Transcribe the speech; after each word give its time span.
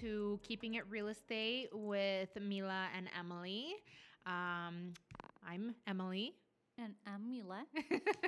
to 0.00 0.40
Keeping 0.42 0.74
It 0.74 0.84
Real 0.88 1.08
Estate 1.08 1.68
with 1.72 2.30
Mila 2.40 2.86
and 2.96 3.08
Emily. 3.18 3.74
Um, 4.26 4.94
I'm 5.46 5.74
Emily. 5.86 6.32
And 6.78 6.94
I'm 7.06 7.28
Mila. 7.30 7.64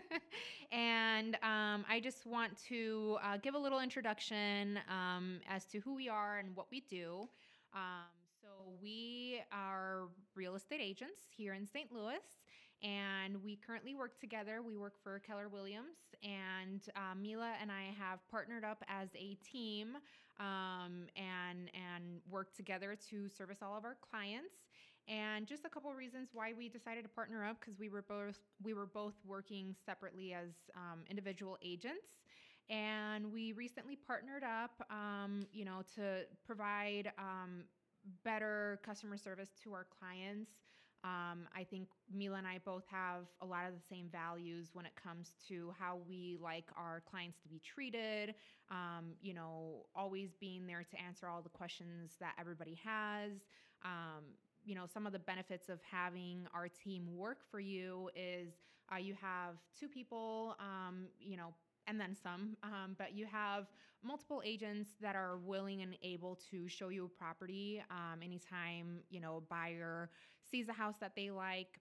and 0.73 1.35
um, 1.37 1.85
I 1.89 2.01
just 2.03 2.27
want 2.27 2.53
to 2.69 3.19
uh, 3.23 3.39
give 3.39 3.55
a 3.55 3.59
little 3.59 3.81
introduction 3.81 4.79
um, 4.89 5.41
as 5.49 5.65
to 5.67 5.81
who 5.81 5.95
we 5.95 6.09
are 6.09 6.39
and 6.39 6.55
what 6.55 6.67
we 6.71 6.81
do. 6.81 7.29
Um, 7.75 8.05
so, 8.41 8.49
we 8.81 9.41
are 9.51 10.09
real 10.35 10.55
estate 10.55 10.81
agents 10.81 11.23
here 11.37 11.55
in 11.55 11.67
St. 11.67 11.91
Louis, 11.93 12.21
and 12.83 13.43
we 13.43 13.57
currently 13.57 13.95
work 13.95 14.21
together. 14.21 14.63
We 14.63 14.77
work 14.77 14.95
for 15.03 15.19
Keller 15.19 15.49
Williams, 15.49 15.97
and 16.23 16.83
uh, 16.95 17.15
Mila 17.21 17.53
and 17.61 17.71
I 17.73 17.95
have 17.99 18.21
partnered 18.31 18.65
up 18.65 18.85
as 18.89 19.09
a 19.17 19.37
team 19.37 19.97
um, 20.41 21.07
and 21.17 21.71
and 21.75 22.21
work 22.31 22.55
together 22.55 22.97
to 23.11 23.29
service 23.29 23.59
all 23.63 23.77
of 23.77 23.85
our 23.85 23.97
clients. 24.11 24.55
And 25.09 25.47
just 25.47 25.65
a 25.65 25.69
couple 25.69 25.93
reasons 25.95 26.31
why 26.33 26.53
we 26.53 26.69
decided 26.69 27.03
to 27.05 27.09
partner 27.09 27.45
up 27.45 27.61
because 27.61 27.79
we 27.79 27.89
were 27.89 28.03
both 28.03 28.39
we 28.63 28.75
were 28.75 28.87
both 28.87 29.15
working 29.25 29.75
separately 29.85 30.33
as 30.35 30.51
um, 30.75 31.01
individual 31.09 31.59
agents, 31.63 32.19
and 32.69 33.33
we 33.33 33.53
recently 33.53 33.97
partnered 33.97 34.43
up, 34.43 34.85
um, 34.91 35.47
you 35.53 35.65
know, 35.65 35.83
to 35.95 36.23
provide 36.45 37.13
um, 37.19 37.65
better 38.25 38.81
customer 38.85 39.17
service 39.17 39.51
to 39.63 39.73
our 39.73 39.87
clients. 39.99 40.51
Um, 41.05 41.47
I 41.55 41.65
think 41.65 41.89
Mila 42.13 42.39
and 42.39 42.47
I 42.47 42.59
both 42.65 42.85
have 42.91 43.27
a 43.41 43.47
lot 43.47 43.67
of 43.67 43.75
the 43.75 43.87
same 43.89 44.09
values 44.11 44.71
when 44.73 44.87
it 44.87 44.93
comes 45.01 45.35
to 45.49 45.73
how 45.79 45.99
we 46.09 46.39
like 46.43 46.65
our 46.77 47.03
clients 47.09 47.39
to 47.43 47.49
be 47.49 47.61
treated. 47.61 48.35
Um, 48.71 49.13
you 49.23 49.35
know, 49.35 49.87
always 49.95 50.31
being 50.41 50.67
there 50.67 50.85
to 50.91 51.01
answer 51.01 51.29
all 51.29 51.43
the 51.43 51.49
questions 51.49 52.13
that 52.21 52.35
everybody 52.41 52.79
has. 52.85 53.33
Um, 53.85 54.25
you 54.65 54.75
know, 54.75 54.85
some 54.93 55.07
of 55.07 55.13
the 55.13 55.21
benefits 55.21 55.69
of 55.69 55.79
having 55.89 56.47
our 56.53 56.69
team 56.69 57.07
work 57.17 57.39
for 57.51 57.61
you 57.61 58.11
is 58.17 58.55
uh, 58.93 58.99
you 58.99 59.15
have 59.21 59.55
two 59.79 59.89
people, 59.89 60.57
um, 60.59 61.05
you 61.21 61.37
know, 61.37 61.55
and 61.87 62.01
then 62.01 62.17
some. 62.21 62.57
Um, 62.65 62.97
but 62.99 63.15
you 63.15 63.27
have 63.27 63.67
multiple 64.03 64.43
agents 64.45 64.91
that 65.01 65.17
are 65.17 65.39
willing 65.39 65.83
and 65.83 65.97
able 66.03 66.39
to 66.51 66.69
show 66.69 66.89
you 66.89 67.05
a 67.05 67.09
property 67.09 67.83
um, 67.91 68.21
anytime 68.23 69.01
you 69.09 69.21
know 69.21 69.37
a 69.37 69.41
buyer 69.41 70.11
sees 70.51 70.69
a 70.69 70.73
house 70.73 70.97
that 71.01 71.13
they 71.17 71.31
like 71.31 71.81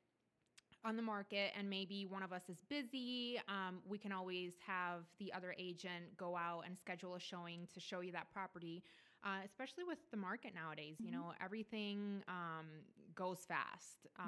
on 0.86 0.96
the 0.96 1.02
market 1.02 1.52
and 1.58 1.70
maybe 1.70 2.06
one 2.06 2.22
of 2.22 2.32
us 2.32 2.44
is 2.48 2.58
busy, 2.70 3.40
um, 3.50 3.80
we 3.88 3.98
can 3.98 4.12
always 4.12 4.54
have 4.66 5.02
the 5.20 5.34
other 5.34 5.56
agent 5.58 6.16
go 6.16 6.38
out 6.38 6.64
and 6.66 6.78
schedule 6.78 7.16
a 7.16 7.20
showing 7.20 7.68
to 7.74 7.80
show 7.80 8.02
you 8.02 8.12
that 8.12 8.32
property. 8.32 8.84
Uh, 9.24 9.40
especially 9.44 9.84
with 9.84 9.98
the 10.12 10.18
market 10.18 10.54
nowadays, 10.54 10.98
mm-hmm. 10.98 11.06
you 11.06 11.12
know, 11.12 11.34
everything 11.44 12.22
um, 12.28 12.68
goes 13.16 13.40
fast. 13.48 14.06
Uh, 14.20 14.24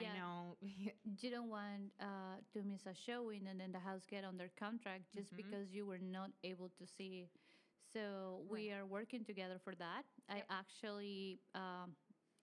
yeah. 0.00 0.08
I 0.08 0.18
know. 0.18 0.56
you 1.20 1.30
don't 1.30 1.48
want 1.48 1.92
uh, 2.00 2.40
to 2.54 2.62
miss 2.64 2.80
a 2.86 2.94
showing 2.94 3.42
and 3.48 3.60
then 3.60 3.70
the 3.70 3.78
house 3.78 4.02
get 4.10 4.24
under 4.24 4.50
contract 4.58 5.04
just 5.14 5.28
mm-hmm. 5.28 5.36
because 5.36 5.72
you 5.72 5.86
were 5.86 6.00
not 6.02 6.30
able 6.42 6.68
to 6.80 6.84
see. 6.98 7.28
So 7.92 8.40
right. 8.50 8.50
we 8.50 8.72
are 8.72 8.84
working 8.86 9.24
together 9.24 9.60
for 9.62 9.76
that. 9.76 10.02
Yep. 10.28 10.46
I 10.48 10.58
actually. 10.58 11.38
Um, 11.54 11.92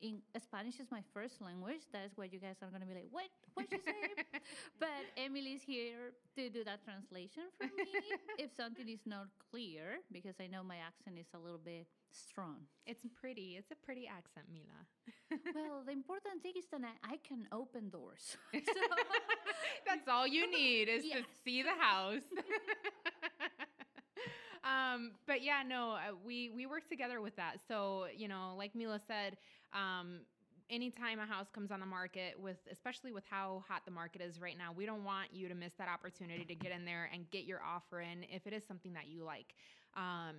in 0.02 0.22
Spanish 0.38 0.80
is 0.80 0.88
my 0.92 1.02
first 1.14 1.42
language. 1.42 1.82
That 1.92 2.06
is 2.06 2.12
what 2.16 2.32
you 2.32 2.40
guys 2.40 2.56
are 2.62 2.70
gonna 2.70 2.86
be 2.86 2.94
like, 2.94 3.10
what? 3.12 3.30
What 3.54 3.72
you 3.72 3.80
say? 3.80 4.24
but 4.80 5.04
Emily's 5.18 5.62
here 5.64 6.14
to 6.36 6.50
do 6.50 6.64
that 6.64 6.84
translation 6.84 7.44
for 7.58 7.66
me 7.66 7.90
if 8.38 8.52
something 8.56 8.88
is 8.88 9.02
not 9.06 9.28
clear, 9.52 10.00
because 10.12 10.36
I 10.40 10.48
know 10.48 10.64
my 10.64 10.78
accent 10.78 11.18
is 11.20 11.28
a 11.34 11.40
little 11.40 11.60
bit 11.64 11.88
strong. 12.12 12.68
It's 12.86 13.02
pretty. 13.20 13.56
It's 13.58 13.72
a 13.72 13.76
pretty 13.86 14.08
accent, 14.08 14.46
Mila. 14.54 15.42
well, 15.56 15.82
the 15.86 15.92
important 15.92 16.44
thing 16.44 16.54
is 16.58 16.66
that 16.72 16.82
I 17.04 17.18
can 17.28 17.48
open 17.52 17.90
doors. 17.90 18.38
So 18.54 18.60
That's 19.88 20.08
all 20.08 20.28
you 20.28 20.50
need 20.52 20.90
is 20.90 21.06
yes. 21.06 21.20
to 21.20 21.24
see 21.44 21.64
the 21.64 21.76
house. 21.80 22.22
um, 24.64 25.12
but 25.26 25.44
yeah, 25.44 25.64
no, 25.68 25.92
uh, 25.94 26.14
we 26.26 26.50
we 26.50 26.66
work 26.66 26.88
together 26.90 27.22
with 27.22 27.36
that. 27.38 27.58
So 27.68 28.08
you 28.16 28.28
know, 28.28 28.54
like 28.58 28.76
Mila 28.76 29.00
said, 29.08 29.38
um, 29.74 30.20
anytime 30.70 31.20
a 31.20 31.26
house 31.26 31.48
comes 31.54 31.72
on 31.72 31.80
the 31.80 31.86
market 31.86 32.40
with 32.40 32.58
especially 32.72 33.12
with 33.12 33.24
how 33.30 33.64
hot 33.68 33.84
the 33.86 33.92
market 33.92 34.22
is 34.22 34.40
right 34.42 34.58
now 34.58 34.72
we 34.76 34.86
don't 34.86 35.04
want 35.04 35.30
you 35.34 35.48
to 35.48 35.56
miss 35.56 35.74
that 35.78 35.88
opportunity 35.88 36.44
to 36.44 36.56
get 36.56 36.72
in 36.72 36.84
there 36.84 37.10
and 37.14 37.30
get 37.32 37.46
your 37.46 37.62
offer 37.64 38.02
in 38.02 38.26
if 38.30 38.46
it 38.46 38.54
is 38.54 38.64
something 38.66 38.94
that 38.94 39.08
you 39.08 39.24
like 39.24 39.56
um, 39.96 40.36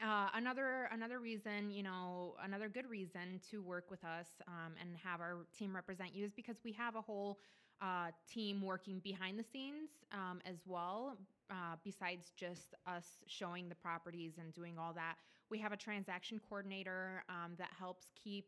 uh, 0.00 0.28
another 0.34 0.88
another 0.92 1.18
reason, 1.18 1.70
you 1.70 1.82
know, 1.82 2.34
another 2.42 2.68
good 2.68 2.88
reason 2.88 3.40
to 3.50 3.62
work 3.62 3.90
with 3.90 4.04
us 4.04 4.28
um, 4.46 4.74
and 4.80 4.96
have 5.02 5.20
our 5.20 5.38
team 5.56 5.74
represent 5.74 6.14
you 6.14 6.24
is 6.24 6.32
because 6.32 6.56
we 6.64 6.72
have 6.72 6.96
a 6.96 7.00
whole 7.00 7.38
uh, 7.80 8.08
team 8.32 8.62
working 8.62 9.00
behind 9.00 9.38
the 9.38 9.44
scenes 9.44 9.90
um, 10.12 10.40
as 10.44 10.58
well. 10.66 11.16
Uh, 11.50 11.76
besides 11.84 12.32
just 12.36 12.74
us 12.86 13.18
showing 13.26 13.68
the 13.68 13.74
properties 13.74 14.34
and 14.38 14.54
doing 14.54 14.78
all 14.78 14.92
that, 14.92 15.16
we 15.52 15.58
have 15.58 15.72
a 15.72 15.76
transaction 15.76 16.40
coordinator 16.48 17.22
um, 17.28 17.52
that 17.58 17.68
helps 17.78 18.06
keep 18.24 18.46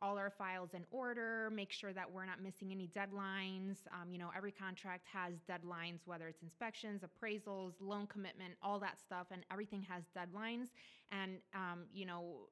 all 0.00 0.16
our 0.18 0.30
files 0.30 0.74
in 0.74 0.84
order, 0.90 1.50
make 1.54 1.70
sure 1.70 1.92
that 1.92 2.10
we're 2.10 2.24
not 2.24 2.42
missing 2.42 2.72
any 2.72 2.88
deadlines. 2.88 3.76
Um, 3.92 4.10
you 4.10 4.18
know, 4.18 4.30
every 4.34 4.52
contract 4.52 5.06
has 5.12 5.34
deadlines, 5.48 6.00
whether 6.06 6.28
it's 6.28 6.42
inspections, 6.42 7.02
appraisals, 7.02 7.74
loan 7.80 8.06
commitment, 8.06 8.54
all 8.62 8.80
that 8.80 8.98
stuff, 9.00 9.26
and 9.30 9.42
everything 9.52 9.82
has 9.82 10.04
deadlines. 10.16 10.68
And, 11.12 11.32
um, 11.54 11.84
you 11.92 12.06
know, 12.06 12.48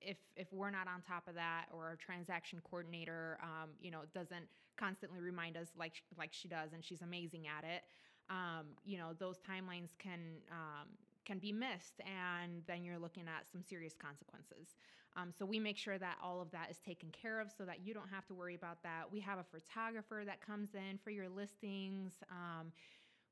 if 0.00 0.18
if 0.36 0.52
we're 0.52 0.70
not 0.70 0.86
on 0.86 1.02
top 1.02 1.26
of 1.26 1.34
that 1.34 1.66
or 1.72 1.84
our 1.84 1.96
transaction 1.96 2.60
coordinator 2.62 3.36
um, 3.42 3.70
you 3.80 3.90
know 3.90 4.02
doesn't 4.14 4.46
constantly 4.76 5.18
remind 5.18 5.56
us 5.56 5.66
like 5.76 5.94
like 6.16 6.32
she 6.32 6.46
does 6.46 6.72
and 6.72 6.84
she's 6.84 7.02
amazing 7.02 7.46
at 7.48 7.64
it 7.64 7.82
um, 8.30 8.66
you 8.84 8.96
know 8.96 9.08
those 9.18 9.38
timelines 9.38 9.90
can 9.98 10.20
um, 10.52 10.86
can 11.28 11.38
be 11.38 11.52
missed 11.52 12.00
and 12.00 12.62
then 12.66 12.82
you're 12.84 12.98
looking 12.98 13.24
at 13.24 13.48
some 13.52 13.62
serious 13.62 13.94
consequences. 14.00 14.76
Um, 15.16 15.32
so 15.36 15.44
we 15.44 15.58
make 15.58 15.76
sure 15.76 15.98
that 15.98 16.16
all 16.22 16.40
of 16.40 16.50
that 16.52 16.70
is 16.70 16.78
taken 16.78 17.10
care 17.10 17.40
of 17.40 17.50
so 17.56 17.64
that 17.64 17.80
you 17.84 17.92
don't 17.92 18.08
have 18.08 18.26
to 18.26 18.34
worry 18.34 18.54
about 18.54 18.82
that. 18.82 19.10
We 19.10 19.20
have 19.20 19.38
a 19.38 19.44
photographer 19.44 20.22
that 20.24 20.40
comes 20.40 20.74
in 20.74 20.98
for 21.02 21.10
your 21.10 21.28
listings. 21.28 22.12
Um, 22.30 22.72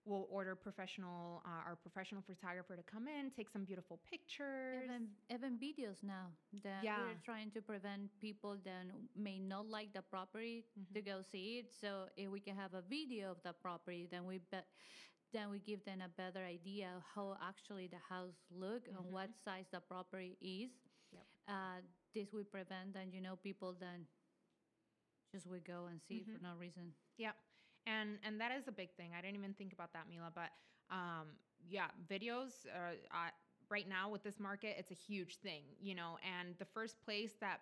we'll 0.05 0.29
order 0.31 0.55
professional 0.55 1.43
uh, 1.45 1.69
our 1.69 1.77
professional 1.77 2.23
photographer 2.23 2.77
to 2.77 2.83
come 2.83 3.09
in 3.09 3.31
take 3.31 3.51
some 3.51 3.65
beautiful 3.65 3.99
pictures. 4.09 4.85
Even, 4.85 5.09
even 5.35 5.59
videos 5.59 6.03
now 6.03 6.27
that 6.63 6.83
yeah. 6.83 6.99
we're 6.99 7.21
trying 7.25 7.51
to 7.51 7.61
prevent 7.61 8.03
people 8.21 8.57
that 8.65 8.87
may 9.17 9.39
not 9.39 9.69
like 9.69 9.93
the 9.93 10.03
property 10.03 10.65
mm-hmm. 10.79 10.95
to 10.95 11.03
go 11.03 11.21
see 11.31 11.59
it. 11.59 11.73
So 11.81 12.07
if 12.17 12.31
we 12.31 12.41
can 12.41 12.57
have 12.57 12.75
a 12.75 12.83
video 12.89 13.31
of 13.33 13.39
the 13.45 13.53
property 13.53 14.09
then 14.11 14.25
we 14.27 14.41
bet 14.51 14.67
then 15.33 15.51
we 15.51 15.59
give 15.59 15.85
them 15.85 15.99
a 16.05 16.09
better 16.21 16.45
idea 16.45 16.89
of 16.97 17.03
how 17.15 17.37
actually 17.47 17.87
the 17.87 18.03
house 18.09 18.39
look 18.51 18.87
mm-hmm. 18.89 18.97
and 19.03 19.13
what 19.13 19.29
size 19.45 19.67
the 19.73 19.81
property 19.81 20.37
is 20.41 20.71
yep. 21.13 21.23
uh, 21.49 21.81
this 22.15 22.33
will 22.33 22.45
prevent 22.45 22.95
then 22.95 23.11
you 23.11 23.21
know 23.21 23.37
people 23.43 23.75
then 23.79 24.07
just 25.33 25.47
would 25.47 25.65
go 25.65 25.87
and 25.91 26.01
see 26.09 26.23
mm-hmm. 26.23 26.37
for 26.37 26.43
no 26.43 26.51
reason 26.59 26.93
yeah 27.19 27.33
and 27.87 28.19
and 28.25 28.41
that 28.41 28.53
is 28.53 28.69
a 28.69 28.73
big 28.73 28.93
thing. 28.97 29.11
I 29.17 29.23
didn't 29.23 29.37
even 29.37 29.55
think 29.55 29.73
about 29.73 29.93
that, 29.95 30.07
Mila. 30.11 30.31
But 30.35 30.51
um, 30.91 31.39
yeah, 31.69 31.87
videos 32.11 32.67
are 32.75 32.95
uh, 33.11 33.31
right 33.71 33.89
now 33.89 34.11
with 34.11 34.23
this 34.23 34.39
market, 34.39 34.77
it's 34.79 34.91
a 34.91 34.95
huge 34.95 35.37
thing, 35.39 35.63
you 35.81 35.95
know. 35.95 36.19
And 36.27 36.55
the 36.59 36.65
first 36.65 36.97
place 37.05 37.33
that 37.41 37.61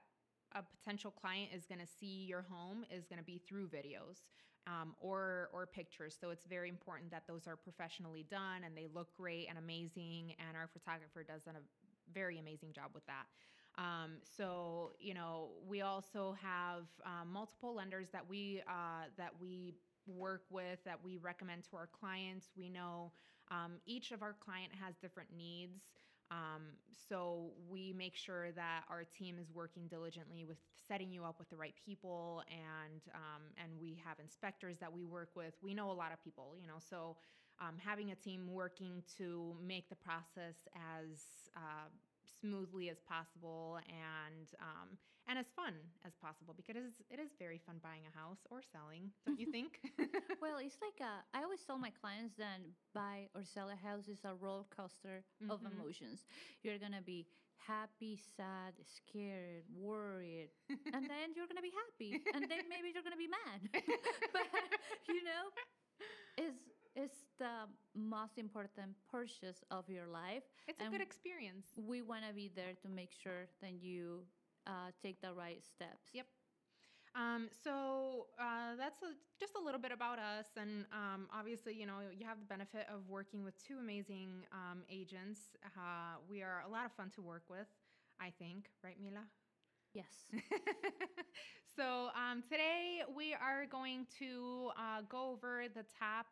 a 0.54 0.62
potential 0.62 1.10
client 1.10 1.50
is 1.54 1.66
going 1.66 1.80
to 1.80 1.86
see 2.00 2.24
your 2.26 2.44
home 2.48 2.84
is 2.90 3.06
going 3.06 3.18
to 3.18 3.24
be 3.24 3.38
through 3.38 3.68
videos 3.68 4.22
um, 4.66 4.94
or 5.00 5.50
or 5.52 5.66
pictures. 5.66 6.16
So 6.18 6.30
it's 6.30 6.46
very 6.46 6.68
important 6.68 7.10
that 7.10 7.24
those 7.26 7.46
are 7.46 7.56
professionally 7.56 8.26
done 8.30 8.64
and 8.64 8.76
they 8.76 8.88
look 8.94 9.14
great 9.16 9.46
and 9.48 9.58
amazing. 9.58 10.34
And 10.46 10.56
our 10.56 10.68
photographer 10.72 11.22
does 11.22 11.42
a 11.46 11.52
very 12.12 12.38
amazing 12.38 12.72
job 12.72 12.90
with 12.94 13.04
that. 13.06 13.26
Um, 13.76 14.18
so 14.36 14.92
you 15.00 15.14
know, 15.14 15.48
we 15.66 15.82
also 15.82 16.36
have 16.40 16.84
um, 17.04 17.32
multiple 17.32 17.74
lenders 17.74 18.08
that 18.12 18.28
we 18.28 18.62
uh, 18.68 19.06
that 19.16 19.32
we 19.40 19.74
work 20.06 20.42
with 20.50 20.78
that 20.84 20.98
we 21.02 21.16
recommend 21.18 21.64
to 21.64 21.76
our 21.76 21.88
clients. 21.98 22.46
We 22.56 22.68
know 22.68 23.12
um, 23.50 23.74
each 23.86 24.12
of 24.12 24.22
our 24.22 24.34
client 24.44 24.72
has 24.80 24.96
different 24.96 25.30
needs. 25.36 25.80
Um, 26.30 26.62
so 27.08 27.50
we 27.68 27.92
make 27.92 28.16
sure 28.16 28.50
that 28.52 28.82
our 28.88 29.04
team 29.04 29.36
is 29.38 29.52
working 29.52 29.86
diligently 29.88 30.44
with 30.44 30.56
setting 30.88 31.10
you 31.10 31.24
up 31.24 31.38
with 31.38 31.48
the 31.50 31.56
right 31.56 31.74
people, 31.84 32.42
and 32.50 33.02
um, 33.14 33.42
and 33.62 33.72
we 33.80 34.00
have 34.04 34.18
inspectors 34.18 34.78
that 34.78 34.92
we 34.92 35.04
work 35.04 35.30
with. 35.34 35.54
We 35.62 35.74
know 35.74 35.90
a 35.90 35.92
lot 35.92 36.12
of 36.12 36.22
people, 36.22 36.54
you 36.60 36.66
know, 36.66 36.78
so 36.78 37.16
um, 37.60 37.74
having 37.78 38.10
a 38.10 38.14
team 38.14 38.50
working 38.50 39.02
to 39.18 39.54
make 39.64 39.88
the 39.88 39.96
process 39.96 40.56
as 40.74 41.18
uh, 41.56 41.88
smoothly 42.44 42.90
as 42.90 43.00
possible 43.00 43.78
and 43.88 44.48
um, 44.60 44.98
and 45.28 45.38
as 45.38 45.46
fun 45.56 45.72
as 46.04 46.12
possible 46.20 46.52
because 46.56 46.76
it 46.76 46.84
is, 46.84 46.92
it 47.10 47.18
is 47.18 47.30
very 47.38 47.58
fun 47.64 47.80
buying 47.82 48.04
a 48.04 48.12
house 48.18 48.40
or 48.50 48.60
selling, 48.60 49.10
don't 49.24 49.38
you 49.38 49.46
think? 49.46 49.80
well, 50.42 50.58
it's 50.60 50.76
like 50.84 51.00
a, 51.00 51.24
I 51.36 51.42
always 51.42 51.60
tell 51.64 51.78
my 51.78 51.90
clients 52.00 52.34
that 52.38 52.60
buy 52.94 53.28
or 53.34 53.44
sell 53.44 53.70
a 53.70 53.76
house 53.76 54.08
is 54.08 54.20
a 54.24 54.34
roller 54.34 54.64
coaster 54.74 55.24
of 55.48 55.60
Mhm. 55.62 55.70
emotions. 55.72 56.24
You're 56.62 56.78
gonna 56.78 57.02
be 57.04 57.26
happy, 57.56 58.18
sad, 58.36 58.74
scared, 58.84 59.64
worried, 59.74 60.50
and 60.92 61.08
then 61.10 61.32
you're 61.34 61.46
gonna 61.48 61.62
be 61.64 61.72
happy, 61.72 62.20
and 62.32 62.48
then 62.50 62.68
maybe 62.68 62.92
you're 62.92 63.02
gonna 63.04 63.16
be 63.16 63.28
mad. 63.30 63.60
but 64.32 64.46
you 65.08 65.22
know, 65.24 65.44
it's 66.36 66.58
it's 66.96 67.26
the 67.38 67.66
most 67.94 68.38
important 68.38 68.94
purchase 69.10 69.64
of 69.70 69.88
your 69.88 70.06
life. 70.06 70.44
it's 70.68 70.80
a 70.80 70.88
good 70.88 71.00
experience. 71.00 71.66
We 71.76 72.02
want 72.02 72.22
to 72.28 72.34
be 72.34 72.50
there 72.54 72.74
to 72.82 72.88
make 72.88 73.10
sure 73.12 73.46
that 73.60 73.72
you 73.82 74.22
uh, 74.66 74.90
take 75.02 75.20
the 75.20 75.32
right 75.32 75.62
steps. 75.64 76.06
Yep. 76.12 76.26
Um, 77.16 77.48
so 77.62 78.26
uh, 78.40 78.74
that's 78.76 79.02
a, 79.02 79.14
just 79.38 79.54
a 79.60 79.64
little 79.64 79.80
bit 79.80 79.92
about 79.92 80.18
us, 80.18 80.46
and 80.56 80.84
um, 80.92 81.28
obviously, 81.32 81.74
you 81.74 81.86
know, 81.86 82.00
you 82.16 82.26
have 82.26 82.40
the 82.40 82.46
benefit 82.46 82.86
of 82.92 83.08
working 83.08 83.44
with 83.44 83.54
two 83.62 83.78
amazing 83.78 84.44
um, 84.52 84.82
agents. 84.90 85.40
Uh, 85.64 86.18
we 86.28 86.42
are 86.42 86.64
a 86.66 86.70
lot 86.70 86.86
of 86.86 86.92
fun 86.92 87.10
to 87.14 87.22
work 87.22 87.44
with, 87.48 87.68
I 88.20 88.32
think, 88.38 88.66
right, 88.82 88.96
Mila? 89.00 89.22
Yes. 89.94 90.10
so 91.76 92.08
um, 92.14 92.42
today 92.42 93.02
we 93.14 93.34
are 93.34 93.66
going 93.66 94.06
to 94.18 94.70
uh, 94.76 95.02
go 95.08 95.30
over 95.32 95.64
the 95.74 95.84
top 95.98 96.26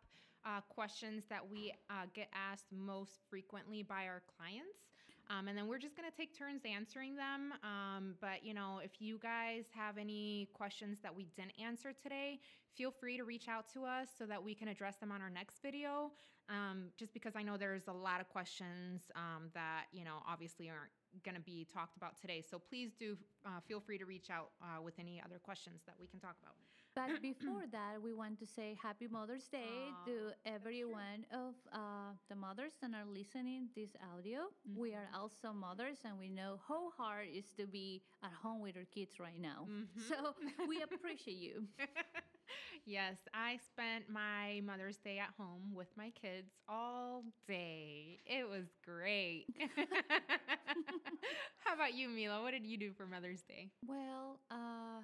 uh, 0.44 0.60
questions 0.68 1.24
that 1.28 1.40
we 1.50 1.72
uh, 1.90 2.06
get 2.14 2.28
asked 2.34 2.66
most 2.72 3.20
frequently 3.28 3.82
by 3.82 4.06
our 4.06 4.22
clients. 4.36 4.78
Um, 5.30 5.48
and 5.48 5.56
then 5.56 5.68
we're 5.68 5.78
just 5.78 5.96
going 5.96 6.10
to 6.10 6.16
take 6.16 6.36
turns 6.36 6.62
answering 6.64 7.14
them. 7.14 7.52
Um, 7.62 8.14
but, 8.20 8.44
you 8.44 8.54
know, 8.54 8.80
if 8.82 9.00
you 9.00 9.18
guys 9.22 9.64
have 9.74 9.96
any 9.96 10.48
questions 10.52 10.98
that 11.02 11.14
we 11.14 11.26
didn't 11.36 11.52
answer 11.62 11.92
today, 12.02 12.40
feel 12.74 12.90
free 12.90 13.16
to 13.16 13.24
reach 13.24 13.48
out 13.48 13.72
to 13.72 13.84
us 13.84 14.08
so 14.18 14.26
that 14.26 14.42
we 14.42 14.54
can 14.54 14.68
address 14.68 14.96
them 14.96 15.12
on 15.12 15.22
our 15.22 15.30
next 15.30 15.62
video. 15.62 16.10
Um, 16.48 16.86
just 16.98 17.14
because 17.14 17.34
I 17.36 17.42
know 17.42 17.56
there's 17.56 17.86
a 17.86 17.92
lot 17.92 18.20
of 18.20 18.28
questions 18.28 19.02
um, 19.14 19.48
that, 19.54 19.84
you 19.92 20.04
know, 20.04 20.22
obviously 20.28 20.68
aren't 20.68 20.90
going 21.24 21.36
to 21.36 21.40
be 21.40 21.66
talked 21.72 21.96
about 21.96 22.20
today. 22.20 22.42
So 22.42 22.58
please 22.58 22.90
do 22.98 23.16
uh, 23.46 23.60
feel 23.66 23.80
free 23.80 23.98
to 23.98 24.04
reach 24.04 24.28
out 24.28 24.50
uh, 24.60 24.82
with 24.82 24.98
any 24.98 25.22
other 25.24 25.38
questions 25.38 25.82
that 25.86 25.94
we 26.00 26.08
can 26.08 26.18
talk 26.18 26.36
about. 26.42 26.54
But 26.94 27.10
before 27.22 27.64
that, 27.72 28.00
we 28.02 28.12
want 28.12 28.38
to 28.40 28.46
say 28.46 28.76
Happy 28.82 29.06
Mother's 29.08 29.48
Day 29.48 29.92
to 30.06 30.32
every 30.44 30.84
one 30.84 31.24
of 31.32 31.54
uh, 31.72 32.12
the 32.28 32.36
mothers 32.36 32.72
that 32.82 32.90
are 32.92 33.06
listening 33.08 33.68
this 33.74 33.90
audio. 34.14 34.40
We 34.76 34.94
are 34.94 35.08
also 35.14 35.52
mothers, 35.52 35.98
and 36.04 36.18
we 36.18 36.28
know 36.28 36.60
how 36.68 36.90
hard 36.96 37.28
it 37.28 37.36
is 37.38 37.52
to 37.58 37.66
be 37.66 38.02
at 38.22 38.32
home 38.32 38.60
with 38.60 38.76
our 38.76 38.84
kids 38.94 39.18
right 39.18 39.40
now. 39.40 39.66
Mhm. 39.68 39.86
So 40.08 40.34
we 40.68 40.82
appreciate 40.82 41.38
you. 41.38 41.66
yes, 42.84 43.16
I 43.34 43.58
spent 43.66 44.08
my 44.10 44.60
Mother's 44.64 44.98
Day 44.98 45.18
at 45.18 45.30
home 45.38 45.72
with 45.74 45.88
my 45.96 46.10
kids 46.10 46.52
all 46.68 47.24
day. 47.46 48.20
It 48.26 48.48
was 48.48 48.66
great. 48.84 49.46
How 51.64 51.74
about 51.74 51.94
you, 51.94 52.08
Mila? 52.08 52.42
What 52.42 52.52
did 52.52 52.66
you 52.66 52.76
do 52.76 52.92
for 52.92 53.06
Mother's 53.06 53.42
Day? 53.42 53.70
Well, 53.86 54.40
uh, 54.50 55.00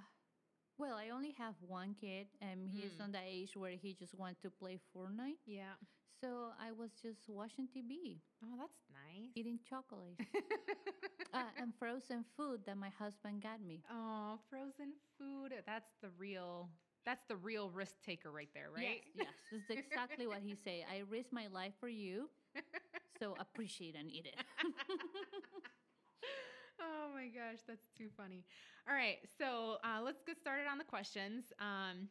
well, 0.79 0.97
I 0.97 1.11
only 1.11 1.33
have 1.39 1.55
one 1.67 1.95
kid, 1.95 2.29
and 2.41 2.69
he's 2.71 2.93
Mm. 2.99 3.05
on 3.05 3.13
the 3.13 3.21
age 3.25 3.57
where 3.57 3.73
he 3.77 3.95
just 3.95 4.15
wants 4.15 4.41
to 4.43 4.51
play 4.51 4.79
Fortnite. 4.95 5.39
Yeah. 5.47 5.75
So 6.21 6.53
I 6.61 6.73
was 6.73 6.91
just 7.03 7.29
watching 7.29 7.69
TV, 7.69 8.21
Oh, 8.43 8.57
that's 8.59 8.79
nice. 8.91 9.31
eating 9.35 9.59
chocolate, 9.69 10.17
uh, 11.35 11.51
and 11.61 11.73
frozen 11.79 12.25
food 12.37 12.61
that 12.67 12.77
my 12.77 12.91
husband 12.91 13.43
got 13.43 13.61
me. 13.61 13.83
oh, 13.91 14.39
frozen 14.51 14.93
food. 15.19 15.53
That's 15.67 15.91
the 16.03 16.11
real. 16.19 16.71
That's 17.05 17.25
the 17.29 17.37
real 17.37 17.71
risk 17.71 17.95
taker 18.05 18.31
right 18.31 18.51
there, 18.55 18.69
right? 18.75 19.03
Yes, 19.15 19.15
yes, 19.15 19.35
that's 19.51 19.71
exactly 19.71 20.27
what 20.27 20.41
he 20.43 20.55
said. 20.55 20.85
I 20.91 21.03
risk 21.09 21.33
my 21.33 21.47
life 21.49 21.73
for 21.81 21.89
you, 21.89 22.29
so 23.19 23.37
appreciate 23.39 23.95
and 23.97 24.11
eat 24.11 24.27
it. 24.27 24.37
oh 26.99 27.09
my 27.15 27.27
gosh, 27.27 27.61
that's 27.67 27.89
too 27.97 28.09
funny. 28.17 28.45
All 28.89 28.95
right, 28.95 29.19
so 29.39 29.77
uh, 29.85 30.03
let's 30.03 30.23
get 30.23 30.39
started 30.39 30.67
on 30.71 30.79
the 30.79 30.85
questions. 30.85 31.53
Um, 31.61 32.09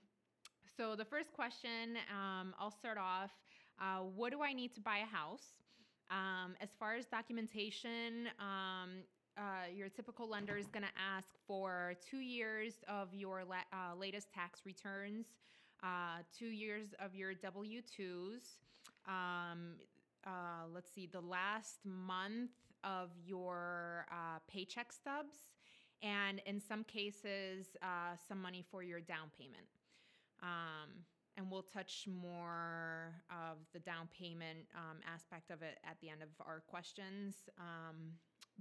so 0.77 0.95
the 0.95 1.05
first 1.05 1.33
question, 1.33 1.97
um, 2.11 2.53
I'll 2.59 2.71
start 2.71 2.97
off. 2.97 3.31
Uh, 3.79 4.03
what 4.15 4.31
do 4.31 4.41
I 4.41 4.53
need 4.53 4.73
to 4.75 4.81
buy 4.81 4.97
a 4.97 5.05
house? 5.05 5.55
Um, 6.09 6.55
as 6.61 6.69
far 6.79 6.95
as 6.95 7.05
documentation, 7.05 8.29
um, 8.39 9.03
uh, 9.37 9.69
your 9.73 9.89
typical 9.89 10.29
lender 10.29 10.57
is 10.57 10.67
going 10.67 10.83
to 10.83 11.15
ask 11.15 11.27
for 11.45 11.95
two 12.09 12.19
years 12.19 12.75
of 12.87 13.13
your 13.13 13.43
la- 13.43 13.67
uh, 13.73 13.95
latest 13.95 14.31
tax 14.33 14.61
returns, 14.65 15.25
uh, 15.83 16.23
two 16.37 16.47
years 16.47 16.87
of 16.99 17.13
your 17.13 17.33
W 17.33 17.81
2s. 17.81 18.57
Um, 19.07 19.75
uh, 20.25 20.65
let's 20.73 20.91
see, 20.93 21.07
the 21.11 21.21
last 21.21 21.79
month 21.85 22.51
of 22.83 23.09
your 23.25 24.05
uh, 24.11 24.39
paycheck 24.47 24.91
stubs, 24.91 25.35
and 26.01 26.41
in 26.45 26.59
some 26.59 26.83
cases, 26.83 27.75
uh, 27.81 28.15
some 28.27 28.41
money 28.41 28.63
for 28.69 28.83
your 28.83 28.99
down 28.99 29.31
payment. 29.37 29.67
Um, 30.41 31.05
and 31.37 31.51
we'll 31.51 31.61
touch 31.63 32.07
more 32.07 33.13
of 33.29 33.57
the 33.73 33.79
down 33.79 34.07
payment 34.17 34.65
um, 34.75 34.97
aspect 35.11 35.51
of 35.51 35.61
it 35.61 35.77
at 35.83 35.97
the 36.01 36.09
end 36.09 36.23
of 36.23 36.29
our 36.45 36.63
questions. 36.67 37.35
Um, 37.59 38.13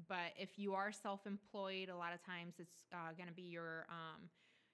but 0.08 0.32
if 0.38 0.58
you 0.58 0.74
are 0.74 0.92
self-employed, 0.92 1.88
a 1.88 1.96
lot 1.96 2.12
of 2.12 2.22
times 2.24 2.54
it's 2.58 2.84
uh, 2.92 3.12
going 3.16 3.28
to 3.28 3.34
be 3.34 3.48
your 3.48 3.86
um, 3.88 4.28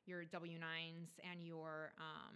your 0.04 0.24
W 0.24 0.58
nines 0.58 1.10
and 1.30 1.46
your 1.46 1.92
um, 1.98 2.34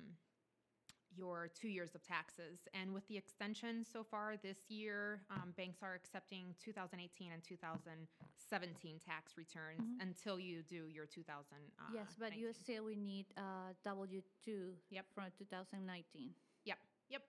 your 1.17 1.49
two 1.55 1.69
years 1.69 1.95
of 1.95 2.03
taxes. 2.03 2.61
And 2.75 2.93
with 2.93 3.07
the 3.09 3.17
extension 3.17 3.85
so 3.85 4.05
far 4.05 4.37
this 4.37 4.59
year, 4.69 5.23
um, 5.31 5.53
banks 5.57 5.79
are 5.83 5.95
accepting 5.95 6.55
2018 6.63 7.33
and 7.33 7.43
2017 7.43 9.01
tax 9.01 9.37
returns 9.37 9.81
Mhm. 9.81 10.01
until 10.03 10.39
you 10.39 10.63
do 10.63 10.89
your 10.89 11.07
2000. 11.07 11.73
Uh, 11.79 11.83
yes, 11.93 12.15
but 12.19 12.37
you 12.37 12.47
19. 12.49 12.55
still 12.55 12.85
we 12.85 12.97
need 12.97 13.27
uh, 13.37 13.73
W 13.83 14.23
two 14.45 14.77
Yep. 14.91 15.07
from 15.15 15.31
2019. 15.39 16.35
Yep, 16.65 16.79
yep, 17.09 17.23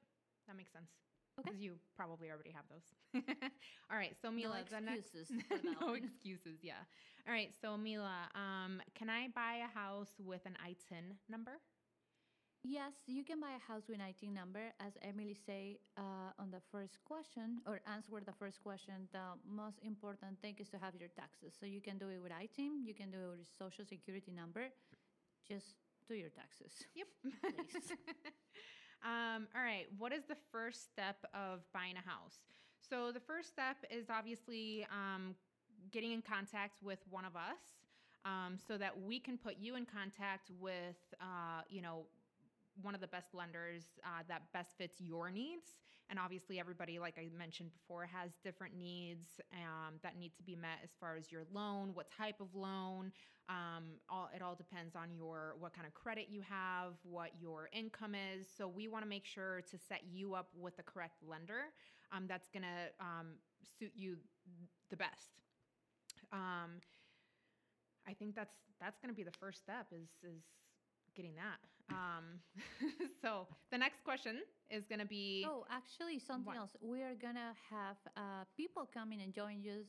that 0.47 0.55
makes 0.55 0.71
sense. 0.71 0.91
Okay. 1.39 1.49
Because 1.51 1.61
you 1.61 1.79
probably 1.95 2.31
already 2.31 2.49
have 2.51 2.65
those. 2.67 2.95
All 3.91 3.97
right, 3.97 4.15
so 4.19 4.31
Mila, 4.31 4.57
no 4.61 4.63
the 4.77 4.81
next 4.81 5.13
excuses 5.15 5.41
for 5.47 5.55
that 5.57 5.81
no 5.81 5.87
one. 5.87 6.03
excuses. 6.03 6.63
Yeah. 6.63 6.83
All 7.27 7.33
right, 7.33 7.53
so 7.61 7.77
Mila, 7.77 8.27
um, 8.33 8.81
can 8.95 9.07
I 9.09 9.27
buy 9.29 9.57
a 9.63 9.67
house 9.67 10.13
with 10.19 10.45
an 10.47 10.57
ITIN 10.65 11.17
number? 11.29 11.59
Yes, 12.63 12.93
you 13.05 13.23
can 13.23 13.39
buy 13.39 13.53
a 13.55 13.71
house 13.71 13.83
with 13.87 13.99
IT 13.99 14.27
number. 14.31 14.73
As 14.79 14.93
Emily 15.01 15.37
say 15.45 15.79
uh, 15.97 16.33
on 16.39 16.51
the 16.51 16.59
first 16.71 16.97
question, 17.05 17.61
or 17.65 17.79
answer 17.87 18.11
the 18.25 18.33
first 18.33 18.61
question, 18.61 19.07
the 19.13 19.37
most 19.47 19.79
important 19.83 20.41
thing 20.41 20.55
is 20.59 20.67
to 20.69 20.77
have 20.77 20.93
your 20.95 21.07
taxes. 21.09 21.53
So 21.57 21.65
you 21.65 21.79
can 21.81 21.97
do 21.97 22.09
it 22.09 22.21
with 22.21 22.31
ITIN, 22.31 22.83
you 22.85 22.93
can 22.93 23.09
do 23.09 23.17
it 23.17 23.29
with 23.29 23.37
your 23.39 23.53
social 23.57 23.85
security 23.85 24.31
number. 24.33 24.67
Just 25.47 25.75
do 26.09 26.15
your 26.15 26.29
taxes. 26.29 26.73
Yep. 26.95 27.07
Please. 27.41 27.91
um, 29.03 29.47
all 29.55 29.63
right. 29.63 29.85
What 29.97 30.11
is 30.11 30.25
the 30.25 30.37
first 30.51 30.91
step 30.91 31.17
of 31.33 31.61
buying 31.73 31.95
a 31.95 32.09
house? 32.09 32.41
So 32.89 33.11
the 33.11 33.19
first 33.21 33.49
step 33.49 33.77
is 33.89 34.09
obviously 34.09 34.85
um, 34.91 35.35
getting 35.91 36.11
in 36.11 36.21
contact 36.21 36.83
with 36.83 36.99
one 37.09 37.23
of 37.23 37.35
us, 37.35 37.79
um, 38.25 38.57
so 38.67 38.77
that 38.77 38.99
we 39.01 39.19
can 39.19 39.37
put 39.37 39.55
you 39.57 39.75
in 39.75 39.85
contact 39.85 40.51
with, 40.59 40.97
uh, 41.21 41.61
you 41.69 41.81
know, 41.81 42.07
one 42.81 42.95
of 42.95 43.01
the 43.01 43.07
best 43.07 43.33
lenders 43.33 43.83
uh, 44.03 44.23
that 44.27 44.43
best 44.53 44.77
fits 44.77 44.99
your 44.99 45.29
needs. 45.29 45.75
And 46.09 46.17
obviously, 46.17 46.57
everybody, 46.57 46.99
like 46.99 47.17
I 47.17 47.27
mentioned 47.37 47.71
before, 47.73 48.05
has 48.05 48.31
different 48.41 48.77
needs 48.77 49.41
um, 49.51 49.95
that 50.03 50.17
need 50.17 50.31
to 50.37 50.43
be 50.43 50.55
met 50.55 50.79
as 50.83 50.91
far 50.99 51.17
as 51.17 51.31
your 51.31 51.43
loan, 51.53 51.91
what 51.93 52.07
type 52.11 52.39
of 52.39 52.47
loan. 52.55 53.11
Um, 53.49 53.83
all, 54.09 54.29
it 54.33 54.41
all 54.41 54.55
depends 54.55 54.95
on 54.95 55.13
your 55.13 55.55
what 55.59 55.73
kind 55.73 55.85
of 55.85 55.93
credit 55.93 56.27
you 56.29 56.41
have, 56.41 56.93
what 57.03 57.31
your 57.39 57.69
income 57.73 58.15
is. 58.15 58.47
So 58.57 58.67
we 58.67 58.87
want 58.87 59.03
to 59.03 59.09
make 59.09 59.25
sure 59.25 59.61
to 59.69 59.77
set 59.77 60.03
you 60.09 60.33
up 60.33 60.47
with 60.57 60.77
the 60.77 60.83
correct 60.83 61.21
lender 61.27 61.73
um, 62.13 62.25
that's 62.27 62.47
going 62.49 62.63
to 62.63 63.05
um, 63.05 63.27
suit 63.77 63.91
you 63.93 64.15
the 64.89 64.97
best. 64.97 65.41
Um, 66.31 66.79
I 68.07 68.13
think 68.13 68.35
that's 68.35 68.55
that's 68.79 68.99
going 68.99 69.13
to 69.13 69.15
be 69.15 69.23
the 69.23 69.37
first 69.39 69.59
step 69.59 69.87
is 69.91 70.07
is 70.23 70.41
getting 71.15 71.35
that. 71.35 71.59
Um, 71.89 72.39
so 73.21 73.47
the 73.71 73.77
next 73.77 74.03
question 74.03 74.41
is 74.69 74.85
going 74.85 74.99
to 74.99 75.05
be 75.05 75.45
oh, 75.47 75.65
actually, 75.71 76.19
something 76.19 76.53
What? 76.53 76.57
else. 76.57 76.75
We 76.81 77.01
are 77.01 77.15
gonna 77.15 77.53
have 77.69 77.97
uh, 78.15 78.43
people 78.55 78.87
coming 78.91 79.21
and 79.21 79.33
join 79.33 79.61
you. 79.61 79.85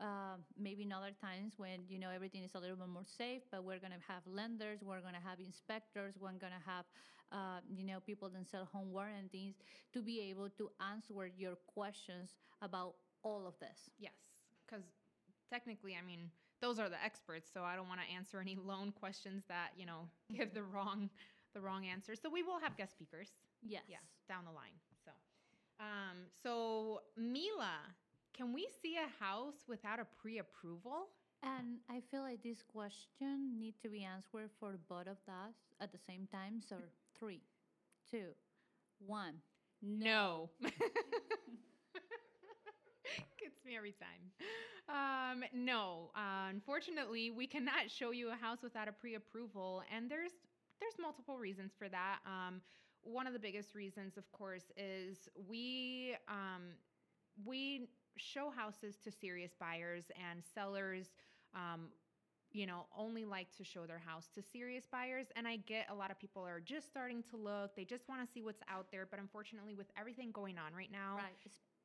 Uh, 0.00 0.34
maybe 0.58 0.82
in 0.82 0.92
other 0.92 1.12
times 1.20 1.54
when 1.58 1.80
you 1.88 1.96
know 1.98 2.10
everything 2.10 2.42
is 2.42 2.54
a 2.54 2.58
little 2.58 2.74
bit 2.76 2.88
more 2.88 3.04
safe, 3.06 3.42
but 3.52 3.62
we're 3.62 3.78
gonna 3.78 4.02
have 4.08 4.22
lenders, 4.26 4.80
we're 4.82 5.00
gonna 5.00 5.22
have 5.22 5.38
inspectors, 5.38 6.14
we're 6.18 6.32
gonna 6.32 6.62
have 6.66 6.84
uh, 7.30 7.60
you 7.72 7.84
know 7.84 8.00
people 8.00 8.28
that 8.30 8.48
sell 8.50 8.64
home 8.72 8.90
warranties 8.90 9.54
to 9.92 10.02
be 10.02 10.20
able 10.30 10.48
to 10.50 10.70
answer 10.90 11.30
your 11.36 11.54
questions 11.66 12.34
about 12.62 12.94
all 13.22 13.46
of 13.46 13.54
this. 13.60 13.90
Yes, 13.98 14.12
because 14.66 14.84
technically, 15.50 15.96
I 16.00 16.04
mean, 16.04 16.30
those 16.60 16.78
are 16.78 16.88
the 16.88 17.02
experts, 17.02 17.50
so 17.52 17.62
I 17.62 17.76
don't 17.76 17.88
want 17.88 18.00
to 18.00 18.14
answer 18.14 18.40
any 18.40 18.56
loan 18.64 18.92
questions 18.92 19.44
that 19.48 19.70
you 19.76 19.86
know 19.86 20.08
give 20.32 20.54
the 20.54 20.62
wrong 20.62 21.10
the 21.54 21.60
wrong 21.60 21.86
answer. 21.86 22.14
So 22.16 22.30
we 22.30 22.42
will 22.42 22.58
have 22.60 22.76
guest 22.76 22.92
speakers. 22.92 23.30
Yes. 23.62 23.82
Yeah, 23.88 23.98
down 24.28 24.44
the 24.44 24.52
line. 24.52 24.76
So, 25.04 25.10
um, 25.80 26.26
so 26.42 27.00
Mila, 27.16 27.78
can 28.36 28.52
we 28.52 28.68
see 28.82 28.96
a 28.96 29.24
house 29.24 29.64
without 29.68 30.00
a 30.00 30.06
pre-approval? 30.20 31.08
And 31.42 31.78
I 31.90 32.00
feel 32.10 32.22
like 32.22 32.42
this 32.42 32.62
question 32.62 33.58
need 33.58 33.74
to 33.82 33.88
be 33.88 34.04
answered 34.04 34.50
for 34.60 34.78
both 34.88 35.08
of 35.08 35.18
us 35.28 35.54
at 35.80 35.92
the 35.92 35.98
same 36.06 36.28
time. 36.30 36.60
So 36.66 36.76
three, 37.18 37.42
two, 38.10 38.28
one. 39.06 39.34
No. 39.82 40.50
Gets 43.38 43.64
me 43.64 43.76
every 43.76 43.92
time. 43.92 44.30
Um, 44.88 45.44
no, 45.52 46.10
uh, 46.14 46.48
unfortunately, 46.50 47.30
we 47.30 47.46
cannot 47.46 47.90
show 47.90 48.10
you 48.10 48.30
a 48.30 48.34
house 48.34 48.58
without 48.62 48.88
a 48.88 48.92
pre-approval, 48.92 49.82
and 49.94 50.10
there's 50.10 50.32
there's 50.82 50.98
multiple 51.00 51.38
reasons 51.38 51.72
for 51.78 51.88
that. 51.88 52.18
Um, 52.26 52.60
one 53.02 53.26
of 53.26 53.32
the 53.32 53.38
biggest 53.38 53.74
reasons, 53.74 54.16
of 54.16 54.30
course, 54.32 54.70
is 54.76 55.28
we 55.48 56.16
um, 56.28 56.74
we 57.44 57.88
show 58.16 58.50
houses 58.50 58.96
to 59.04 59.10
serious 59.10 59.52
buyers 59.58 60.04
and 60.30 60.42
sellers. 60.54 61.06
Um, 61.54 61.88
you 62.54 62.66
know, 62.66 62.84
only 62.96 63.24
like 63.24 63.50
to 63.56 63.64
show 63.64 63.86
their 63.86 63.98
house 63.98 64.28
to 64.34 64.42
serious 64.42 64.84
buyers. 64.90 65.28
And 65.36 65.48
I 65.48 65.56
get 65.56 65.86
a 65.90 65.94
lot 65.94 66.10
of 66.10 66.18
people 66.18 66.42
are 66.42 66.60
just 66.60 66.86
starting 66.86 67.22
to 67.30 67.36
look, 67.36 67.74
they 67.74 67.84
just 67.84 68.06
want 68.10 68.20
to 68.26 68.30
see 68.30 68.42
what's 68.42 68.60
out 68.68 68.88
there. 68.92 69.06
But 69.10 69.20
unfortunately, 69.20 69.74
with 69.74 69.86
everything 69.98 70.32
going 70.32 70.58
on 70.58 70.74
right 70.76 70.92
now, 70.92 71.16
Right. 71.16 71.32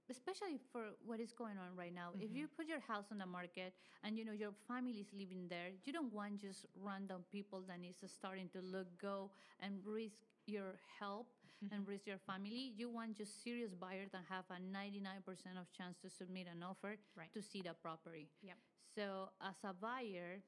Es- 0.09 0.17
Especially 0.17 0.57
for 0.71 0.91
what 1.05 1.19
is 1.19 1.31
going 1.33 1.57
on 1.57 1.75
right 1.75 1.93
now. 1.93 2.13
If 2.19 2.31
Mhm. 2.31 2.35
you 2.35 2.47
put 2.47 2.67
your 2.67 2.79
house 2.79 3.11
on 3.11 3.17
the 3.17 3.25
market 3.25 3.73
and 4.03 4.17
you 4.17 4.25
know 4.25 4.33
your 4.33 4.51
family 4.67 4.99
is 4.99 5.11
living 5.13 5.47
there, 5.47 5.71
you 5.85 5.93
don't 5.93 6.11
want 6.13 6.37
just 6.41 6.65
random 6.75 7.23
people 7.31 7.61
that 7.67 7.79
is 7.83 7.97
starting 8.11 8.49
to 8.49 8.61
look 8.61 8.87
go 8.97 9.31
and 9.59 9.83
risk 9.85 10.25
your 10.45 10.79
help 10.99 11.27
and 11.71 11.87
risk 11.87 12.05
your 12.07 12.19
family. 12.19 12.73
You 12.77 12.89
want 12.89 13.15
just 13.17 13.41
serious 13.43 13.73
buyers 13.73 14.11
that 14.11 14.23
have 14.29 14.45
a 14.49 14.59
99% 14.59 15.57
of 15.57 15.71
chance 15.71 15.97
to 16.01 16.09
submit 16.09 16.47
an 16.47 16.61
offer 16.63 16.97
Right. 17.15 17.31
to 17.33 17.41
see 17.41 17.61
the 17.61 17.73
property. 17.73 18.29
Yep. 18.41 18.57
So 18.95 19.29
as 19.41 19.55
a 19.63 19.73
buyer, 19.73 20.43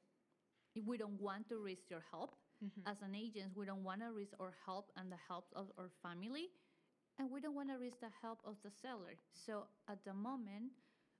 we 0.86 0.96
don't 0.96 1.20
want 1.20 1.48
to 1.48 1.58
risk 1.58 1.90
your 1.90 2.00
help. 2.10 2.36
Mhm. 2.62 2.86
As 2.86 3.02
an 3.02 3.14
agent, 3.14 3.56
we 3.56 3.64
don't 3.66 3.82
want 3.82 4.00
to 4.02 4.12
risk 4.12 4.34
our 4.38 4.52
help 4.64 4.92
and 4.96 5.10
the 5.10 5.16
help 5.16 5.46
of 5.54 5.72
our 5.78 5.88
family, 6.02 6.52
and 7.20 7.30
we 7.30 7.38
don't 7.40 7.54
want 7.54 7.68
to 7.68 7.76
risk 7.76 8.00
the 8.00 8.08
help 8.22 8.38
of 8.46 8.56
the 8.64 8.70
seller. 8.70 9.14
So 9.34 9.64
at 9.88 10.02
the 10.06 10.14
moment, 10.14 10.72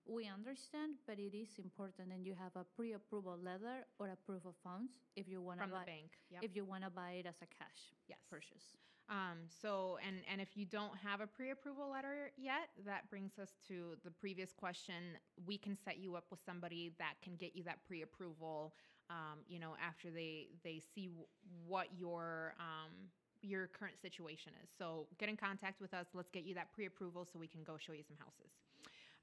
we 0.07 0.27
understand, 0.27 0.95
but 1.07 1.19
it 1.19 1.37
is 1.37 1.51
important 1.59 2.09
and 2.11 2.27
you 2.27 2.35
have 2.35 2.57
a 2.57 2.65
pre-approval 2.65 3.39
letter 3.45 3.85
or 3.99 4.09
a 4.09 4.17
proof 4.17 4.47
of 4.47 4.55
funds 4.65 4.93
if 5.15 5.29
you 5.29 5.43
want 5.43 5.59
to 5.59 5.65
from 5.65 5.71
the 5.71 5.77
buy 5.77 5.85
bank. 5.85 6.11
Yep. 6.31 6.43
if 6.43 6.57
you 6.57 6.65
want 6.65 6.85
to 6.85 6.91
buy 6.91 7.11
it 7.21 7.27
as 7.27 7.37
a 7.43 7.47
cash 7.47 7.93
yes. 8.09 8.19
purchase. 8.31 8.79
Um, 9.11 9.39
so, 9.61 9.99
and 10.07 10.19
and 10.31 10.41
if 10.41 10.57
you 10.57 10.65
don't 10.65 10.97
have 10.97 11.21
a 11.21 11.27
pre-approval 11.27 11.91
letter 11.91 12.31
yet, 12.39 12.71
that 12.87 13.11
brings 13.11 13.39
us 13.41 13.51
to 13.67 13.97
the 14.05 14.11
previous 14.11 14.53
question. 14.53 15.19
We 15.45 15.59
can 15.59 15.77
set 15.85 15.99
you 15.99 16.15
up 16.15 16.27
with 16.31 16.39
somebody 16.47 16.93
that 16.99 17.15
can 17.21 17.35
get 17.35 17.57
you 17.57 17.65
that 17.65 17.85
pre-approval. 17.85 18.73
Um, 19.11 19.41
you 19.49 19.59
know, 19.59 19.75
after 19.85 20.11
they 20.11 20.51
they 20.63 20.81
see 20.95 21.09
w- 21.09 21.27
what 21.67 21.89
your 21.99 22.55
um, 22.61 23.11
your 23.43 23.69
current 23.69 24.01
situation 24.01 24.53
is. 24.63 24.71
So, 24.77 25.07
get 25.19 25.29
in 25.29 25.37
contact 25.37 25.81
with 25.81 25.95
us. 25.95 26.07
Let's 26.15 26.31
get 26.31 26.45
you 26.45 26.55
that 26.55 26.73
pre-approval 26.73 27.27
so 27.31 27.39
we 27.39 27.47
can 27.47 27.63
go 27.63 27.77
show 27.79 27.93
you 27.93 28.03
some 28.03 28.17
houses. 28.19 28.53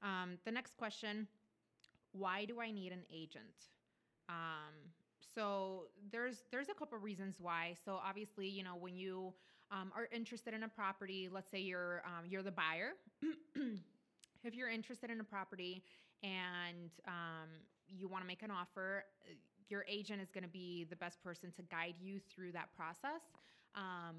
Um, 0.02 0.38
the 0.44 0.52
next 0.52 0.76
question: 0.76 1.26
Why 2.12 2.44
do 2.44 2.60
I 2.60 2.70
need 2.70 2.92
an 2.92 3.04
agent? 3.12 3.68
Um, 4.28 4.92
so 5.34 5.84
there's 6.10 6.44
there's 6.50 6.68
a 6.68 6.74
couple 6.74 6.96
of 6.96 7.04
reasons 7.04 7.36
why. 7.40 7.74
So 7.84 8.00
obviously, 8.04 8.48
you 8.48 8.62
know, 8.62 8.76
when 8.78 8.96
you 8.96 9.32
um, 9.70 9.92
are 9.94 10.08
interested 10.12 10.54
in 10.54 10.62
a 10.62 10.68
property, 10.68 11.28
let's 11.30 11.50
say 11.50 11.58
you're 11.60 12.02
um, 12.04 12.26
you're 12.28 12.42
the 12.42 12.52
buyer. 12.52 12.92
if 14.44 14.54
you're 14.54 14.70
interested 14.70 15.10
in 15.10 15.20
a 15.20 15.24
property 15.24 15.82
and 16.22 16.90
um, 17.06 17.48
you 17.88 18.08
want 18.08 18.22
to 18.22 18.26
make 18.26 18.42
an 18.42 18.50
offer, 18.50 19.04
your 19.68 19.84
agent 19.88 20.20
is 20.20 20.30
going 20.30 20.44
to 20.44 20.50
be 20.50 20.86
the 20.88 20.96
best 20.96 21.22
person 21.22 21.52
to 21.52 21.62
guide 21.62 21.94
you 22.00 22.20
through 22.34 22.52
that 22.52 22.68
process. 22.76 23.22
Um, 23.78 24.16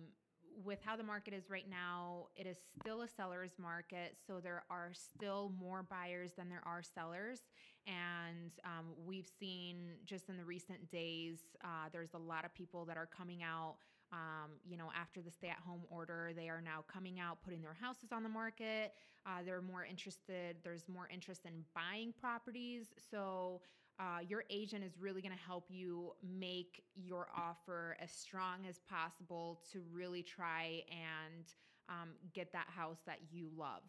with 0.66 0.80
how 0.84 0.96
the 0.96 1.04
market 1.04 1.34
is 1.34 1.50
right 1.50 1.70
now, 1.70 2.28
it 2.36 2.46
is 2.46 2.58
still 2.80 3.02
a 3.02 3.08
seller's 3.08 3.54
market, 3.58 4.18
so 4.28 4.40
there 4.42 4.64
are 4.70 4.92
still 4.94 5.52
more 5.60 5.84
buyers 5.84 6.34
than 6.38 6.50
there 6.50 6.64
are 6.66 6.82
sellers. 6.82 7.42
And 7.88 8.52
um, 8.66 8.88
we've 9.06 9.30
seen 9.40 9.92
just 10.06 10.30
in 10.30 10.38
the 10.38 10.44
recent 10.44 10.92
days, 10.92 11.40
uh, 11.64 11.88
there's 11.92 12.14
a 12.14 12.18
lot 12.18 12.46
of 12.46 12.54
people 12.54 12.86
that 12.86 12.98
are 12.98 13.08
coming 13.08 13.42
out. 13.44 13.76
Um, 14.12 14.52
you 14.66 14.76
know, 14.76 14.90
after 15.00 15.22
the 15.22 15.32
stay-at-home 15.32 15.84
order, 15.90 16.32
they 16.36 16.50
are 16.50 16.62
now 16.62 16.84
coming 16.92 17.20
out, 17.20 17.38
putting 17.44 17.62
their 17.62 17.78
houses 17.80 18.10
on 18.12 18.24
the 18.24 18.30
market. 18.30 18.94
Uh, 19.26 19.44
they're 19.46 19.62
more 19.62 19.86
interested. 19.86 20.58
There's 20.64 20.90
more 20.90 21.08
interest 21.14 21.46
in 21.46 21.64
buying 21.76 22.14
properties. 22.20 22.88
So 23.12 23.62
uh, 24.00 24.20
your 24.28 24.46
agent 24.50 24.84
is 24.84 24.98
really 24.98 25.22
going 25.22 25.34
to 25.34 25.44
help 25.46 25.66
you 25.70 26.14
make 26.24 26.84
your 26.96 27.28
offer 27.36 27.98
as 28.02 28.12
strong 28.12 28.60
as 28.68 28.80
possible 28.90 29.62
to 29.72 29.82
really 29.92 30.24
try 30.24 30.82
and 30.90 31.46
um, 31.90 32.10
get 32.34 32.54
that 32.54 32.68
house 32.74 33.00
that 33.06 33.20
you 33.30 33.50
love. 33.58 33.82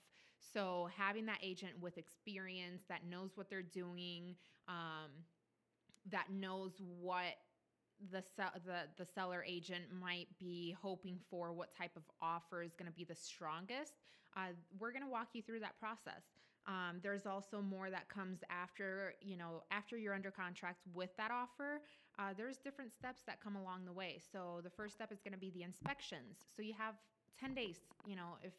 So 0.52 0.88
having 0.97 1.26
that 1.26 1.38
agent 1.43 1.73
with 1.81 1.97
experience 1.97 2.83
that 2.88 3.07
knows 3.09 3.37
what 3.37 3.49
they're 3.49 3.62
doing, 3.62 4.35
um, 4.69 5.11
that 6.11 6.33
knows 6.33 6.73
what 7.00 7.37
the, 8.11 8.25
the 8.64 8.83
the 8.97 9.05
seller 9.05 9.45
agent 9.47 9.85
might 10.00 10.29
be 10.38 10.75
hoping 10.81 11.19
for, 11.29 11.52
what 11.52 11.76
type 11.76 11.90
of 11.97 12.02
offer 12.23 12.62
is 12.62 12.75
going 12.75 12.90
to 12.90 12.97
be 12.97 13.05
the 13.05 13.14
strongest. 13.14 13.93
Uh, 14.37 14.52
we're 14.79 14.93
going 14.93 15.05
to 15.05 15.11
walk 15.11 15.29
you 15.35 15.43
through 15.43 15.61
that 15.61 15.79
process. 15.79 16.23
Um, 16.67 17.00
there's 17.02 17.26
also 17.26 17.61
more 17.61 17.90
that 17.90 18.09
comes 18.09 18.40
after 18.50 19.14
you 19.21 19.37
know 19.37 19.62
after 19.71 19.97
you're 19.97 20.14
under 20.14 20.31
contract 20.31 20.81
with 20.95 21.17
that 21.17 21.31
offer. 21.31 21.81
Uh, 22.19 22.33
there's 22.37 22.59
different 22.59 22.93
steps 22.93 23.23
that 23.26 23.40
come 23.40 23.57
along 23.57 23.85
the 23.85 23.93
way. 23.93 24.21
So 24.33 24.61
the 24.62 24.71
first 24.71 24.95
step 24.95 25.11
is 25.12 25.21
going 25.21 25.33
to 25.33 25.38
be 25.38 25.50
the 25.50 25.62
inspections. 25.62 26.38
So 26.55 26.62
you 26.62 26.75
have 26.79 26.95
10 27.38 27.55
days. 27.55 27.81
You 28.07 28.17
know 28.17 28.38
if 28.43 28.52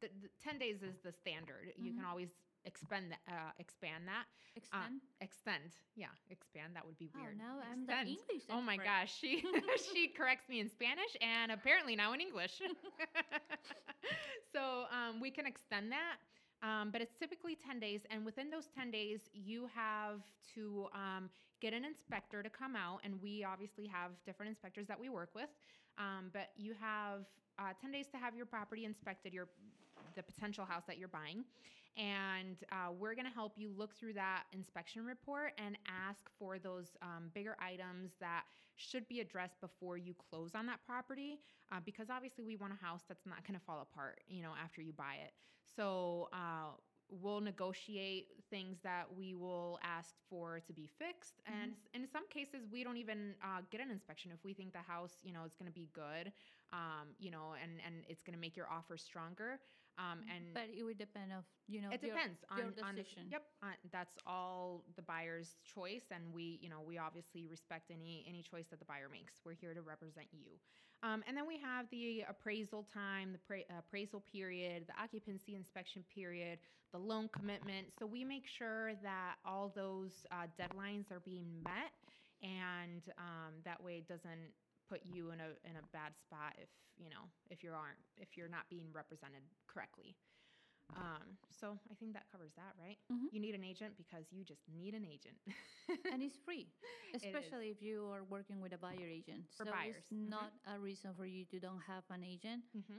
the, 0.00 0.08
the 0.22 0.28
10 0.42 0.58
days 0.58 0.82
is 0.82 0.98
the 1.02 1.12
standard, 1.12 1.72
you 1.76 1.92
can 1.92 2.04
always 2.04 2.30
expend 2.64 3.14
uh, 3.28 3.52
expand 3.58 4.04
that. 4.08 4.24
Uh, 4.72 4.86
Extend. 4.86 5.00
extend, 5.20 5.76
yeah, 5.94 6.12
expand. 6.30 6.74
That 6.74 6.84
would 6.86 6.98
be 6.98 7.08
Oh, 7.14 7.18
weird. 7.20 7.36
now 7.36 7.58
I'm 7.60 7.86
the 7.86 7.92
Extend. 7.92 8.08
English 8.08 8.44
Oh 8.50 8.60
my 8.60 8.76
gosh, 8.76 9.12
she 9.18 9.42
she 9.92 10.08
corrects 10.08 10.48
me 10.48 10.60
in 10.60 10.68
Spanish 10.68 11.16
and 11.20 11.50
apparently 11.52 11.96
now 11.96 12.12
in 12.12 12.20
English. 12.20 12.60
so 14.52 14.84
um, 14.90 15.20
we 15.20 15.30
can 15.30 15.46
extend 15.46 15.92
that, 15.92 16.16
um, 16.62 16.90
but 16.90 17.00
it's 17.00 17.14
typically 17.18 17.56
ten 17.56 17.78
days, 17.78 18.00
and 18.10 18.24
within 18.24 18.50
those 18.50 18.68
ten 18.74 18.90
days, 18.90 19.28
you 19.32 19.68
have 19.74 20.20
to 20.54 20.86
um, 20.94 21.28
get 21.60 21.72
an 21.72 21.84
inspector 21.84 22.42
to 22.42 22.50
come 22.50 22.76
out, 22.76 23.00
and 23.04 23.20
we 23.22 23.44
obviously 23.44 23.86
have 23.86 24.10
different 24.24 24.48
inspectors 24.48 24.86
that 24.86 24.98
we 24.98 25.08
work 25.08 25.30
with, 25.34 25.50
um, 25.98 26.30
but 26.32 26.50
you 26.56 26.74
have 26.80 27.20
uh, 27.58 27.72
ten 27.80 27.92
days 27.92 28.06
to 28.12 28.18
have 28.18 28.34
your 28.34 28.46
property 28.46 28.84
inspected, 28.84 29.32
your 29.32 29.48
the 30.14 30.22
potential 30.22 30.64
house 30.64 30.84
that 30.86 30.98
you're 30.98 31.08
buying. 31.08 31.44
And 31.96 32.56
uh, 32.70 32.92
we're 32.92 33.14
going 33.14 33.26
to 33.26 33.32
help 33.32 33.54
you 33.56 33.70
look 33.76 33.94
through 33.96 34.12
that 34.14 34.44
inspection 34.52 35.06
report 35.06 35.52
and 35.58 35.78
ask 35.88 36.28
for 36.38 36.58
those 36.58 36.96
um, 37.00 37.30
bigger 37.34 37.56
items 37.60 38.12
that 38.20 38.44
should 38.74 39.08
be 39.08 39.20
addressed 39.20 39.60
before 39.62 39.96
you 39.96 40.14
close 40.14 40.54
on 40.54 40.66
that 40.66 40.80
property. 40.86 41.40
Uh, 41.72 41.76
because 41.84 42.10
obviously, 42.10 42.44
we 42.44 42.56
want 42.56 42.72
a 42.72 42.84
house 42.84 43.02
that's 43.08 43.24
not 43.26 43.46
going 43.46 43.58
to 43.58 43.64
fall 43.64 43.80
apart, 43.80 44.20
you 44.28 44.42
know, 44.42 44.52
after 44.62 44.82
you 44.82 44.92
buy 44.92 45.14
it. 45.24 45.32
So 45.76 46.28
uh, 46.32 46.72
we'll 47.08 47.40
negotiate 47.40 48.28
things 48.50 48.78
that 48.82 49.06
we 49.16 49.34
will 49.34 49.78
ask 49.82 50.14
for 50.28 50.60
to 50.60 50.72
be 50.72 50.88
fixed, 50.98 51.40
and 51.46 51.72
s- 51.72 51.88
in 51.94 52.06
some 52.06 52.28
cases, 52.28 52.66
we 52.70 52.84
don't 52.84 52.96
even 52.98 53.34
uh, 53.42 53.62
get 53.70 53.80
an 53.80 53.90
inspection 53.90 54.30
if 54.32 54.44
we 54.44 54.52
think 54.52 54.72
the 54.72 54.78
house, 54.78 55.14
you 55.22 55.32
know, 55.32 55.44
is 55.44 55.54
going 55.54 55.66
to 55.70 55.74
be 55.74 55.88
good, 55.92 56.32
um, 56.72 57.08
you 57.18 57.30
know, 57.30 57.54
and 57.62 57.72
and 57.84 58.04
it's 58.08 58.22
going 58.22 58.34
to 58.34 58.40
make 58.40 58.56
your 58.56 58.68
offer 58.70 58.96
stronger. 58.96 59.58
Um, 59.98 60.20
and 60.28 60.52
But 60.52 60.68
it 60.76 60.84
would 60.84 60.98
depend 60.98 61.32
of 61.32 61.44
you 61.68 61.80
know 61.80 61.90
it 61.90 62.02
your- 62.02 62.12
depends 62.14 62.44
on, 62.50 62.58
your 62.58 62.66
on 62.84 62.94
the, 62.94 63.02
decision. 63.02 63.28
yep 63.30 63.42
uh, 63.62 63.68
that's 63.90 64.18
all 64.26 64.84
the 64.94 65.02
buyer's 65.02 65.56
choice 65.64 66.04
and 66.10 66.22
we 66.34 66.58
you 66.62 66.68
know 66.68 66.80
we 66.86 66.98
obviously 66.98 67.46
respect 67.46 67.90
any 67.90 68.24
any 68.28 68.42
choice 68.42 68.66
that 68.70 68.78
the 68.78 68.84
buyer 68.84 69.08
makes. 69.10 69.40
We're 69.44 69.54
here 69.54 69.72
to 69.74 69.82
represent 69.82 70.26
you. 70.32 70.52
Um, 71.02 71.22
and 71.26 71.36
then 71.36 71.46
we 71.46 71.58
have 71.58 71.88
the 71.90 72.24
appraisal 72.28 72.84
time 72.92 73.32
the 73.32 73.38
pra- 73.38 73.68
appraisal 73.78 74.20
period 74.30 74.86
the 74.86 75.00
occupancy 75.02 75.54
inspection 75.54 76.04
period 76.14 76.58
the 76.92 76.98
loan 76.98 77.28
commitment. 77.32 77.86
So 77.98 78.06
we 78.06 78.22
make 78.24 78.46
sure 78.46 78.92
that 79.02 79.36
all 79.44 79.72
those 79.74 80.12
uh, 80.30 80.46
deadlines 80.60 81.10
are 81.10 81.20
being 81.20 81.48
met 81.64 81.92
and 82.42 83.02
um, 83.18 83.54
that 83.64 83.82
way 83.82 83.96
it 83.98 84.08
doesn't 84.08 84.52
put 84.88 85.04
you 85.04 85.30
in 85.30 85.40
a 85.40 85.50
in 85.68 85.76
a 85.76 85.82
bad 85.92 86.12
spot 86.16 86.54
if 86.58 86.68
you 86.96 87.10
know 87.10 87.24
if 87.50 87.62
you 87.62 87.70
aren't 87.72 87.98
if 88.16 88.36
you're 88.36 88.48
not 88.48 88.68
being 88.70 88.88
represented 88.92 89.42
correctly 89.66 90.16
Um, 90.96 91.36
so 91.50 91.78
I 91.90 91.94
think 91.94 92.14
that 92.14 92.30
covers 92.30 92.52
that, 92.56 92.72
right? 92.80 92.98
Mhm. 93.10 93.28
You 93.32 93.40
need 93.40 93.54
an 93.54 93.64
agent 93.64 93.96
because 93.96 94.32
you 94.32 94.44
just 94.44 94.62
need 94.68 94.94
an 94.94 95.04
agent. 95.04 95.36
and 96.12 96.22
it's 96.22 96.36
free, 96.44 96.66
especially 97.14 97.70
if 97.70 97.82
you 97.82 98.06
are 98.12 98.22
working 98.24 98.60
with 98.60 98.72
a 98.72 98.78
buyer 98.78 99.08
agent. 99.08 99.44
For 99.56 99.64
so 99.64 99.70
buyers, 99.70 99.96
it's 99.96 100.12
mhm. 100.12 100.30
not 100.30 100.52
a 100.66 100.78
reason 100.78 101.10
for 101.14 101.26
you 101.26 101.44
to 101.46 101.58
don't 101.58 101.82
have 101.86 102.04
an 102.10 102.22
agent. 102.24 102.62
hmm 102.72 102.98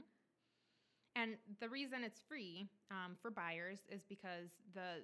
And 1.16 1.36
the 1.60 1.68
reason 1.68 2.04
it's 2.04 2.20
free 2.28 2.68
um, 2.90 3.16
for 3.20 3.30
buyers 3.30 3.80
is 3.90 4.04
because 4.04 4.50
the 4.74 5.02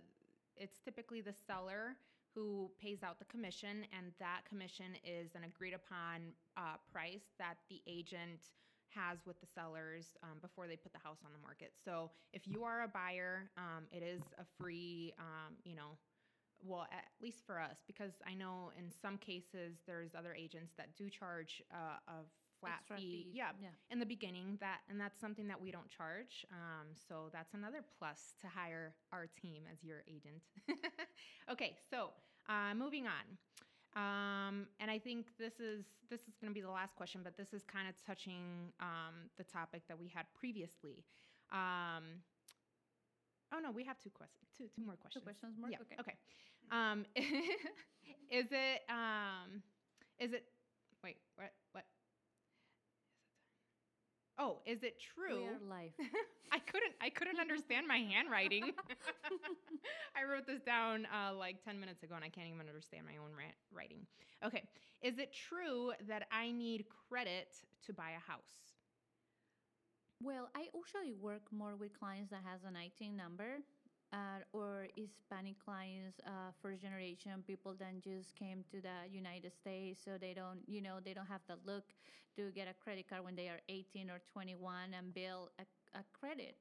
it's 0.56 0.78
typically 0.78 1.20
the 1.20 1.32
seller 1.32 1.96
who 2.34 2.70
pays 2.80 3.02
out 3.02 3.18
the 3.18 3.24
commission, 3.26 3.86
and 3.96 4.12
that 4.18 4.40
commission 4.48 4.96
is 5.04 5.34
an 5.34 5.44
agreed 5.44 5.74
upon 5.74 6.32
uh, 6.56 6.76
price 6.92 7.32
that 7.38 7.56
the 7.68 7.80
agent 7.86 8.50
has 8.88 9.18
with 9.26 9.40
the 9.40 9.46
sellers 9.46 10.16
um, 10.22 10.38
before 10.40 10.66
they 10.66 10.76
put 10.76 10.92
the 10.92 10.98
house 10.98 11.18
on 11.24 11.32
the 11.32 11.42
market. 11.42 11.72
So 11.84 12.10
if 12.32 12.46
you 12.46 12.64
are 12.64 12.82
a 12.82 12.88
buyer, 12.88 13.50
um, 13.56 13.84
it 13.90 14.02
is 14.02 14.22
a 14.38 14.44
free, 14.60 15.12
um, 15.18 15.54
you 15.64 15.74
know, 15.74 15.98
well, 16.62 16.86
at 16.92 17.04
least 17.20 17.44
for 17.44 17.60
us, 17.60 17.78
because 17.86 18.12
I 18.26 18.34
know 18.34 18.70
in 18.78 18.90
some 19.02 19.18
cases 19.18 19.78
there's 19.86 20.14
other 20.14 20.34
agents 20.34 20.72
that 20.76 20.96
do 20.96 21.10
charge 21.10 21.62
uh, 21.72 21.98
a 22.08 22.22
flat 22.60 22.78
Extra 22.80 22.96
fee. 22.96 23.24
fees, 23.24 23.34
Yeah, 23.34 23.50
yeah. 23.60 23.68
in 23.90 23.98
the 23.98 24.06
beginning 24.06 24.56
that 24.60 24.80
and 24.88 25.00
that's 25.00 25.20
something 25.20 25.46
that 25.48 25.60
we 25.60 25.70
don't 25.70 25.88
charge 25.88 26.44
um, 26.52 26.88
so 27.08 27.28
that's 27.32 27.54
another 27.54 27.82
plus 27.98 28.34
to 28.40 28.46
hire 28.48 28.94
our 29.12 29.26
team 29.40 29.62
as 29.72 29.82
your 29.82 30.02
agent 30.08 30.42
okay 31.50 31.76
so 31.90 32.10
uh, 32.48 32.74
moving 32.74 33.06
on 33.06 33.26
um, 33.96 34.66
and 34.80 34.90
i 34.90 34.98
think 34.98 35.26
this 35.38 35.60
is 35.60 35.84
this 36.10 36.20
is 36.28 36.34
going 36.40 36.50
to 36.50 36.54
be 36.54 36.60
the 36.62 36.70
last 36.70 36.94
question 36.96 37.20
but 37.24 37.36
this 37.36 37.52
is 37.52 37.62
kind 37.64 37.88
of 37.88 37.94
touching 38.04 38.72
um, 38.80 39.28
the 39.38 39.44
topic 39.44 39.82
that 39.88 39.98
we 39.98 40.08
had 40.08 40.26
previously 40.34 41.04
um, 41.52 42.22
oh 43.54 43.60
no 43.60 43.70
we 43.70 43.84
have 43.84 43.98
two 44.00 44.10
questions 44.10 44.48
two, 44.56 44.64
two 44.74 44.84
more 44.84 44.96
questions 44.96 45.22
Two 45.22 45.26
questions 45.26 45.54
more? 45.58 45.70
yeah 45.70 45.78
Okay. 45.82 45.96
okay 46.00 46.16
um, 46.72 47.04
is 48.30 48.46
it 48.50 48.80
um, 48.88 49.62
is 50.18 50.32
it 50.32 50.44
wait 51.02 51.16
what 51.36 51.52
what 51.72 51.84
Oh, 54.38 54.58
is 54.66 54.82
it 54.82 54.98
true? 54.98 55.46
Live. 55.68 55.92
I 56.52 56.58
couldn't 56.58 56.94
I 57.00 57.08
couldn't 57.10 57.38
understand 57.38 57.86
my 57.86 57.98
handwriting. 57.98 58.72
I 60.16 60.24
wrote 60.24 60.46
this 60.46 60.60
down 60.62 61.06
uh, 61.06 61.34
like 61.34 61.64
10 61.64 61.78
minutes 61.78 62.02
ago 62.02 62.14
and 62.14 62.24
I 62.24 62.28
can't 62.28 62.48
even 62.48 62.66
understand 62.66 63.06
my 63.06 63.16
own 63.18 63.30
writing. 63.72 64.06
Okay. 64.44 64.62
Is 65.02 65.18
it 65.18 65.32
true 65.32 65.92
that 66.08 66.26
I 66.32 66.50
need 66.50 66.86
credit 67.08 67.54
to 67.86 67.92
buy 67.92 68.10
a 68.16 68.30
house? 68.30 68.74
Well, 70.22 70.48
I 70.56 70.66
usually 70.74 71.12
work 71.12 71.42
more 71.52 71.76
with 71.76 71.98
clients 71.98 72.30
that 72.30 72.42
has 72.44 72.60
an 72.64 72.74
ITIN 72.74 73.16
number 73.16 73.58
uh, 74.14 74.40
or 74.54 74.88
Hispanic 74.96 75.58
clients, 75.64 76.20
uh, 76.26 76.52
first 76.62 76.82
generation 76.82 77.42
people 77.46 77.74
that 77.80 78.00
just 78.02 78.36
came 78.36 78.64
to 78.70 78.80
the 78.80 79.10
United 79.10 79.52
States, 79.52 80.00
so 80.04 80.12
they 80.20 80.34
don't, 80.34 80.60
you 80.68 80.80
know, 80.80 80.98
they 81.04 81.14
don't 81.14 81.26
have 81.28 81.42
the 81.48 81.58
look 81.66 81.84
to 82.36 82.52
get 82.52 82.68
a 82.68 82.74
credit 82.74 83.08
card 83.10 83.24
when 83.24 83.36
they 83.36 83.48
are 83.48 83.60
18 83.68 84.10
or 84.10 84.20
21 84.32 84.94
and 84.96 85.14
build 85.14 85.50
a, 85.58 85.64
a 85.98 86.04
credit 86.18 86.56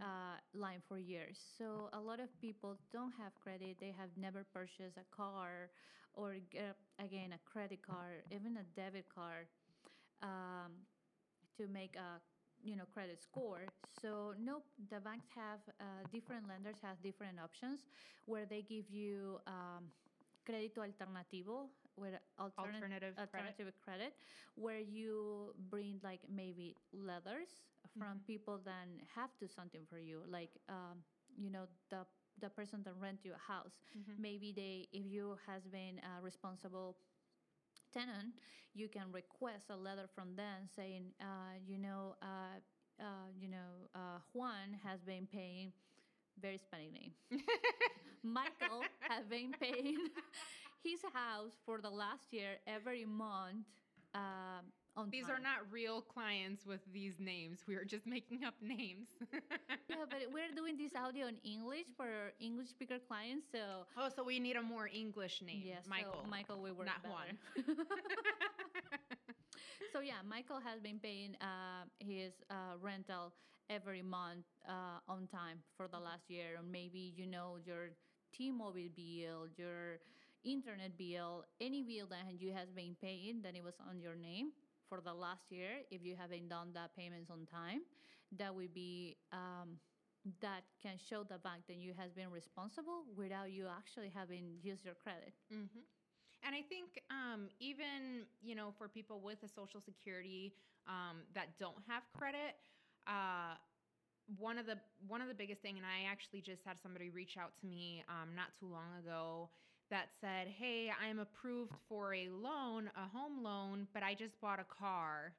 uh, 0.00 0.38
line 0.54 0.82
for 0.88 0.98
years. 0.98 1.38
So 1.58 1.90
a 1.92 2.00
lot 2.00 2.20
of 2.20 2.28
people 2.40 2.78
don't 2.92 3.12
have 3.18 3.34
credit. 3.40 3.78
They 3.80 3.94
have 3.98 4.10
never 4.16 4.44
purchased 4.44 4.98
a 4.98 5.06
car 5.16 5.70
or 6.14 6.36
get, 6.50 6.76
again 6.98 7.32
a 7.34 7.40
credit 7.50 7.80
card, 7.82 8.24
even 8.30 8.56
a 8.58 8.64
debit 8.80 9.06
card, 9.14 9.46
um, 10.22 10.72
to 11.58 11.68
make 11.68 11.96
a 11.96 12.20
you 12.62 12.76
know 12.76 12.84
credit 12.92 13.20
score. 13.22 13.66
So 14.00 14.34
nope, 14.38 14.64
the 14.90 15.00
banks 15.00 15.26
have 15.34 15.60
uh, 15.80 16.04
different 16.12 16.48
lenders 16.48 16.76
have 16.82 17.00
different 17.02 17.38
options 17.40 17.86
where 18.26 18.46
they 18.46 18.62
give 18.62 18.88
you 18.90 19.38
um, 19.46 19.90
crédito 20.46 20.80
alternativo, 20.82 21.68
where 21.96 22.20
alternate, 22.38 22.84
Alternative 22.84 23.14
alternative 23.18 23.72
credit, 23.84 24.14
where 24.54 24.78
you 24.80 25.54
bring 25.70 26.00
like 26.02 26.20
maybe 26.28 26.76
letters 26.92 27.62
from 27.98 28.20
people 28.26 28.58
that 28.64 28.86
have 29.14 29.36
to 29.38 29.48
something 29.48 29.82
for 29.88 29.98
you, 29.98 30.22
like 30.28 30.50
um, 30.68 30.98
you 31.36 31.50
know 31.50 31.66
the 31.90 32.06
the 32.40 32.48
person 32.50 32.82
that 32.84 32.94
rent 33.00 33.24
you 33.24 33.32
a 33.34 33.38
house. 33.52 33.80
Maybe 34.18 34.52
they 34.52 34.88
if 34.92 35.04
you 35.06 35.36
has 35.46 35.66
been 35.66 36.00
a 36.00 36.22
responsible 36.22 36.96
tenant, 37.92 38.34
you 38.74 38.88
can 38.88 39.12
request 39.12 39.66
a 39.70 39.76
letter 39.76 40.08
from 40.14 40.36
them 40.36 40.68
saying, 40.74 41.12
uh, 41.20 41.58
you 41.66 41.78
know, 41.78 42.16
uh, 42.22 42.58
uh, 43.00 43.28
you 43.38 43.48
know, 43.48 43.88
uh, 43.94 44.18
Juan 44.32 44.76
has 44.84 45.00
been 45.02 45.26
paying 45.26 45.72
very 46.40 46.58
Spanish 46.58 46.92
name. 46.92 47.42
Michael 48.22 48.82
has 49.00 49.26
been 49.26 49.52
paying 49.60 49.96
his 50.84 51.00
house 51.12 51.52
for 51.64 51.80
the 51.80 51.90
last 51.90 52.32
year 52.32 52.58
every 52.66 53.04
month. 53.04 53.66
Um, 54.14 54.72
on 54.98 55.10
These 55.10 55.26
time. 55.26 55.36
are 55.36 55.40
not 55.40 55.60
real 55.70 56.02
clients 56.02 56.66
with 56.66 56.80
these 56.92 57.20
names. 57.20 57.60
We 57.66 57.76
are 57.76 57.84
just 57.84 58.06
making 58.06 58.44
up 58.44 58.54
names. 58.60 59.08
Yeah, 59.88 60.04
but 60.10 60.20
we're 60.32 60.52
doing 60.54 60.76
this 60.76 60.92
audio 60.94 61.28
in 61.28 61.36
English 61.44 61.86
for 61.96 62.32
English 62.40 62.68
speaker 62.68 62.98
clients, 62.98 63.46
so 63.50 63.86
oh, 63.96 64.08
so 64.14 64.22
we 64.22 64.38
need 64.38 64.56
a 64.56 64.62
more 64.62 64.88
English 64.92 65.40
name. 65.40 65.62
yes, 65.64 65.86
Michael. 65.88 66.20
So 66.24 66.28
Michael, 66.28 66.60
we 66.60 66.72
work 66.72 66.86
not 66.86 67.02
better. 67.02 67.32
so 69.92 70.00
yeah, 70.00 70.20
Michael 70.28 70.60
has 70.60 70.80
been 70.80 70.98
paying 70.98 71.36
uh, 71.40 71.88
his 71.98 72.32
uh, 72.50 72.76
rental 72.82 73.32
every 73.70 74.02
month 74.02 74.44
uh, 74.68 75.00
on 75.08 75.26
time 75.26 75.58
for 75.76 75.88
the 75.88 75.98
last 75.98 76.28
year, 76.28 76.56
or 76.58 76.62
maybe 76.62 77.14
you 77.16 77.26
know 77.26 77.56
your 77.64 77.90
T-Mobile 78.36 78.92
bill, 78.94 79.48
your 79.56 79.98
internet 80.44 80.96
bill, 80.98 81.44
any 81.60 81.82
bill 81.82 82.06
that 82.10 82.24
you 82.38 82.52
has 82.52 82.68
been 82.70 82.94
paying 83.00 83.40
that 83.42 83.56
it 83.56 83.64
was 83.64 83.74
on 83.88 83.98
your 84.00 84.14
name 84.14 84.52
for 84.88 85.00
the 85.00 85.12
last 85.14 85.50
year. 85.50 85.82
If 85.90 86.04
you 86.04 86.16
haven't 86.16 86.48
done 86.48 86.72
that 86.74 86.96
payments 86.96 87.30
on 87.30 87.46
time, 87.46 87.80
that 88.38 88.54
would 88.54 88.74
be 88.74 89.16
um, 89.32 89.78
that 90.40 90.62
can 90.82 90.96
show 90.98 91.22
the 91.24 91.38
bank 91.38 91.64
that 91.68 91.76
you 91.76 91.94
has 91.98 92.12
been 92.12 92.30
responsible 92.30 93.04
without 93.16 93.50
you 93.52 93.66
actually 93.68 94.10
having 94.14 94.56
used 94.62 94.84
your 94.84 94.94
credit. 94.94 95.32
hmm 95.50 95.80
And 96.44 96.54
I 96.54 96.62
think 96.62 97.00
um, 97.10 97.48
even 97.60 98.26
you 98.42 98.54
know 98.54 98.72
for 98.78 98.88
people 98.88 99.20
with 99.20 99.42
a 99.42 99.48
social 99.48 99.80
security 99.80 100.54
um, 100.86 101.22
that 101.34 101.58
don't 101.58 101.82
have 101.88 102.02
credit, 102.16 102.56
uh, 103.06 103.54
one 104.38 104.58
of 104.58 104.66
the 104.66 104.78
one 105.06 105.20
of 105.20 105.28
the 105.28 105.34
biggest 105.34 105.62
thing, 105.62 105.76
and 105.76 105.86
I 105.86 106.10
actually 106.10 106.40
just 106.42 106.62
had 106.64 106.78
somebody 106.80 107.10
reach 107.10 107.36
out 107.38 107.56
to 107.60 107.66
me 107.66 108.04
um, 108.08 108.34
not 108.34 108.54
too 108.58 108.66
long 108.66 108.94
ago 109.00 109.50
that 109.90 110.08
said, 110.20 110.48
"Hey, 110.48 110.90
I'm 111.02 111.18
approved 111.18 111.72
for 111.88 112.14
a 112.14 112.28
loan, 112.28 112.90
a 112.96 113.08
home 113.08 113.42
loan, 113.42 113.86
but 113.92 114.02
I 114.02 114.14
just 114.14 114.40
bought 114.40 114.60
a 114.60 114.64
car." 114.64 115.34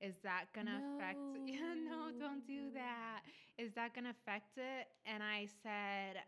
Is 0.00 0.14
that 0.22 0.46
gonna 0.54 0.82
affect? 0.96 1.18
Yeah, 1.46 1.74
no, 1.74 2.10
don't 2.18 2.46
do 2.46 2.70
that. 2.74 3.20
Is 3.58 3.72
that 3.74 3.94
gonna 3.94 4.10
affect 4.10 4.58
it? 4.58 4.88
And 5.06 5.22
I 5.22 5.46
said, 5.62 6.16
uh, 6.16 6.20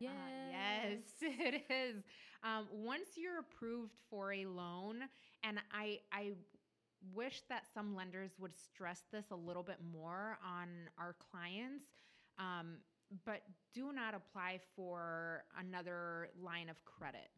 yes, 0.50 0.98
Yes. 0.98 1.00
it 1.20 1.64
is. 1.70 2.02
Um, 2.42 2.68
once 2.72 3.16
you're 3.16 3.40
approved 3.40 3.94
for 4.08 4.32
a 4.32 4.46
loan, 4.46 5.02
and 5.42 5.58
I, 5.72 6.00
I 6.12 6.32
wish 7.14 7.42
that 7.48 7.64
some 7.72 7.94
lenders 7.94 8.30
would 8.38 8.56
stress 8.56 9.02
this 9.12 9.26
a 9.30 9.36
little 9.36 9.62
bit 9.62 9.78
more 9.92 10.38
on 10.44 10.68
our 10.98 11.14
clients, 11.30 11.84
um, 12.38 12.78
but 13.24 13.42
do 13.72 13.92
not 13.92 14.14
apply 14.14 14.60
for 14.74 15.44
another 15.58 16.28
line 16.42 16.68
of 16.68 16.76
credit. 16.84 17.28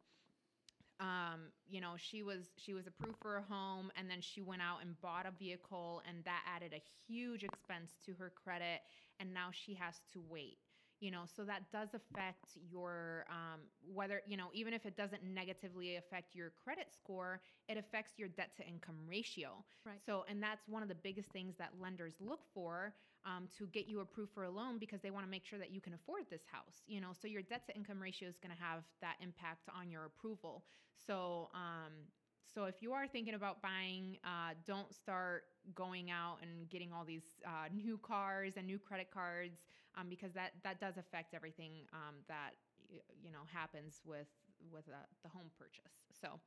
Um, 1.00 1.52
you 1.68 1.80
know, 1.80 1.94
she 1.96 2.22
was 2.22 2.50
she 2.56 2.74
was 2.74 2.86
approved 2.86 3.18
for 3.20 3.36
a 3.36 3.42
home, 3.42 3.90
and 3.96 4.10
then 4.10 4.20
she 4.20 4.40
went 4.42 4.62
out 4.62 4.82
and 4.82 5.00
bought 5.00 5.26
a 5.26 5.30
vehicle, 5.30 6.02
and 6.08 6.24
that 6.24 6.42
added 6.46 6.72
a 6.74 6.82
huge 7.06 7.44
expense 7.44 7.98
to 8.06 8.14
her 8.14 8.30
credit, 8.30 8.80
and 9.20 9.32
now 9.32 9.50
she 9.52 9.74
has 9.74 10.00
to 10.12 10.20
wait 10.20 10.58
you 11.00 11.10
know 11.10 11.22
so 11.26 11.44
that 11.44 11.70
does 11.72 11.88
affect 11.94 12.58
your 12.70 13.24
um, 13.30 13.60
whether 13.92 14.22
you 14.26 14.36
know 14.36 14.48
even 14.52 14.72
if 14.74 14.84
it 14.86 14.96
doesn't 14.96 15.22
negatively 15.22 15.96
affect 15.96 16.34
your 16.34 16.50
credit 16.62 16.86
score 16.92 17.40
it 17.68 17.76
affects 17.76 18.12
your 18.18 18.28
debt 18.28 18.50
to 18.56 18.66
income 18.66 18.96
ratio. 19.06 19.64
Right. 19.86 20.00
so 20.04 20.24
and 20.28 20.42
that's 20.42 20.66
one 20.68 20.82
of 20.82 20.88
the 20.88 20.94
biggest 20.94 21.30
things 21.30 21.54
that 21.58 21.70
lenders 21.80 22.14
look 22.20 22.40
for 22.54 22.94
um, 23.24 23.48
to 23.58 23.66
get 23.66 23.86
you 23.86 24.00
approved 24.00 24.32
for 24.32 24.44
a 24.44 24.50
loan 24.50 24.78
because 24.78 25.00
they 25.02 25.10
want 25.10 25.24
to 25.26 25.30
make 25.30 25.44
sure 25.44 25.58
that 25.58 25.70
you 25.70 25.80
can 25.80 25.94
afford 25.94 26.24
this 26.30 26.42
house 26.50 26.82
you 26.86 27.00
know? 27.00 27.10
So 27.20 27.28
your 27.28 27.42
debt 27.42 27.66
to 27.66 27.74
income 27.76 28.00
ratio 28.00 28.28
is 28.28 28.38
going 28.38 28.54
to 28.54 28.62
have 28.62 28.82
that 29.00 29.16
impact 29.20 29.68
on 29.76 29.90
your 29.90 30.04
approval. 30.06 30.64
So 31.06 31.50
um, 31.54 31.92
so 32.52 32.64
if 32.64 32.76
you 32.80 32.92
are 32.92 33.06
thinking 33.06 33.34
about 33.34 33.60
buying, 33.60 34.16
uh, 34.24 34.54
don't 34.66 34.92
start 34.94 35.44
going 35.74 36.10
out 36.10 36.38
and 36.42 36.68
getting 36.70 36.92
all 36.92 37.04
these 37.04 37.40
uh, 37.46 37.68
new 37.74 37.98
cars 37.98 38.54
and 38.56 38.66
new 38.66 38.78
credit 38.78 39.08
cards 39.12 39.60
um, 39.96 40.08
because 40.08 40.32
that 40.34 40.52
that 40.62 40.80
does 40.80 40.96
affect 40.96 41.34
everything 41.34 41.86
um, 41.92 42.16
that 42.28 42.54
you 43.22 43.30
know 43.30 43.44
happens 43.50 44.02
with 44.04 44.28
with 44.70 44.88
uh, 44.88 44.96
the 45.22 45.28
home 45.28 45.50
purchase. 45.58 46.02
So 46.12 46.40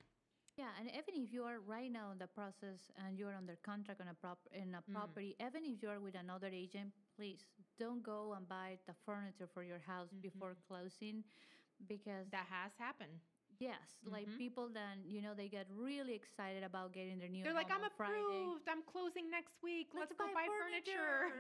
Yeah, 0.58 0.69
and 0.80 0.88
even 0.89 1.15
if 1.23 1.32
you 1.34 1.43
are 1.45 1.60
right 1.60 1.91
now 1.91 2.12
in 2.12 2.17
the 2.17 2.27
process 2.27 2.91
and 2.97 3.17
you're 3.17 3.34
under 3.34 3.56
contract 3.56 4.01
on 4.01 4.08
a 4.08 4.13
prop 4.13 4.39
in 4.51 4.75
a 4.75 4.82
Mm. 4.89 4.91
property, 4.91 5.36
even 5.39 5.63
if 5.65 5.82
you're 5.82 5.99
with 5.99 6.15
another 6.15 6.47
agent, 6.47 6.93
please 7.15 7.45
don't 7.77 8.04
go 8.04 8.34
and 8.34 8.47
buy 8.47 8.77
the 8.86 8.93
furniture 9.06 9.47
for 9.47 9.63
your 9.63 9.80
house 9.80 10.10
before 10.21 10.56
Mm-hmm. 10.56 10.62
closing, 10.67 11.23
because 11.88 12.27
That 12.32 12.47
has 12.47 12.75
happened. 12.77 13.19
Yes, 13.62 13.88
like 14.10 14.28
Mhm. 14.28 14.38
people 14.38 14.65
then 14.74 14.95
you 15.06 15.21
know 15.21 15.34
they 15.34 15.47
get 15.47 15.67
really 15.71 16.13
excited 16.13 16.63
about 16.63 16.91
getting 16.93 17.19
their 17.19 17.30
new. 17.30 17.43
They're 17.43 17.54
like, 17.54 17.71
I'm 17.71 17.84
on 17.84 17.91
Friday, 17.95 18.17
approved. 18.19 18.67
I'm 18.67 18.84
closing 18.84 19.30
next 19.30 19.56
week. 19.62 19.88
Let's, 19.93 20.12
Let's 20.12 20.19
go 20.19 20.28
buy 20.34 20.47
buy 20.47 20.47
furniture. 20.60 21.32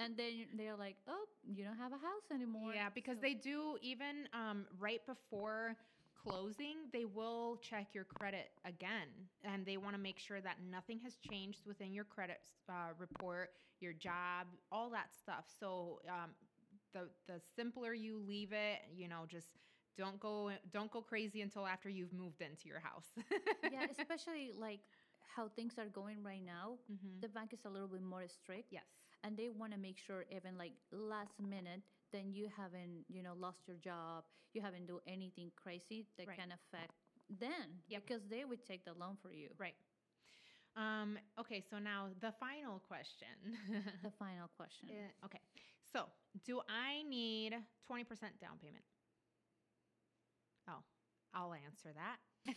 and 0.00 0.16
then 0.16 0.46
they're 0.56 0.76
like, 0.76 0.96
oh, 1.08 1.24
you 1.46 1.64
don't 1.64 1.78
have 1.78 1.92
a 1.92 2.02
house 2.08 2.28
anymore. 2.32 2.74
yeah, 2.74 2.90
because 2.90 3.16
So- 3.18 3.22
they 3.22 3.34
do 3.34 3.78
even 3.82 4.28
um, 4.32 4.66
right 4.78 5.04
before 5.06 5.76
closing, 6.14 6.76
they 6.92 7.04
will 7.04 7.56
check 7.58 7.94
your 7.94 8.04
credit 8.04 8.50
again, 8.64 9.08
and 9.44 9.64
they 9.64 9.76
want 9.76 9.94
to 9.94 10.02
make 10.02 10.18
sure 10.18 10.40
that 10.40 10.56
nothing 10.68 10.98
has 11.00 11.16
changed 11.16 11.64
within 11.64 11.92
your 11.92 12.04
credit 12.04 12.40
uh, 12.68 12.92
report, 12.98 13.50
your 13.80 13.92
job, 13.92 14.48
all 14.72 14.90
that 14.90 15.14
stuff. 15.14 15.46
So 15.60 16.00
um, 16.08 16.30
the 16.92 17.08
the 17.26 17.40
simpler 17.56 17.94
you 17.94 18.18
leave 18.26 18.52
it, 18.52 18.80
you 18.92 19.06
know, 19.08 19.24
just 19.28 19.48
don't 19.98 20.20
go 20.20 20.50
don't 20.72 20.90
go 20.90 21.02
crazy 21.02 21.42
until 21.42 21.66
after 21.66 21.90
you've 21.90 22.14
moved 22.14 22.40
into 22.40 22.68
your 22.68 22.80
house. 22.80 23.08
yeah, 23.70 23.86
especially 23.92 24.52
like 24.58 24.80
how 25.36 25.48
things 25.48 25.78
are 25.78 25.88
going 25.90 26.22
right 26.22 26.44
now. 26.44 26.78
Mhm. 26.90 27.20
The 27.20 27.28
bank 27.28 27.52
is 27.52 27.64
a 27.66 27.70
little 27.70 27.88
bit 27.88 28.02
more 28.02 28.26
strict. 28.28 28.72
Yes. 28.72 28.86
and 29.24 29.36
they 29.36 29.48
want 29.50 29.72
to 29.72 29.78
make 29.78 29.98
sure 29.98 30.24
even 30.30 30.56
like 30.58 30.74
last 30.92 31.36
minute 31.40 31.82
then 32.12 32.32
you 32.32 32.48
haven't 32.56 33.04
you 33.08 33.22
know 33.22 33.34
lost 33.36 33.66
your 33.68 33.76
job 33.76 34.24
you 34.54 34.62
haven't 34.62 34.86
do 34.86 35.00
anything 35.06 35.50
crazy 35.56 36.06
that 36.16 36.26
Right. 36.28 36.38
can 36.38 36.52
affect 36.52 36.94
them 37.28 37.82
Yep. 37.88 38.02
because 38.06 38.22
they 38.28 38.44
would 38.44 38.64
take 38.64 38.84
the 38.84 38.94
loan 38.94 39.16
for 39.22 39.32
you 39.32 39.48
Right. 39.58 39.74
Um, 40.76 41.18
okay, 41.38 41.60
so 41.60 41.78
now 41.78 42.08
the 42.20 42.32
final 42.38 42.78
question. 42.78 43.26
the 44.02 44.10
final 44.18 44.48
question 44.56 44.88
Uh, 44.90 45.26
okay, 45.26 45.40
so 45.92 46.06
do 46.44 46.60
I 46.68 47.02
need 47.02 47.54
20% 47.86 48.38
down 48.40 48.58
payment? 48.62 48.84
Oh, 50.68 50.82
I'll 51.34 51.54
answer 51.54 51.90
that. 51.94 52.18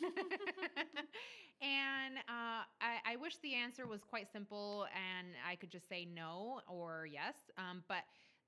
and 1.61 2.17
uh, 2.29 2.63
I, 2.79 3.13
I 3.13 3.15
wish 3.17 3.37
the 3.43 3.53
answer 3.55 3.85
was 3.87 4.01
quite 4.03 4.31
simple 4.31 4.85
and 4.95 5.27
I 5.47 5.55
could 5.55 5.69
just 5.71 5.87
say 5.89 6.05
no 6.05 6.61
or 6.67 7.07
yes. 7.11 7.35
Um, 7.57 7.83
but 7.87 8.03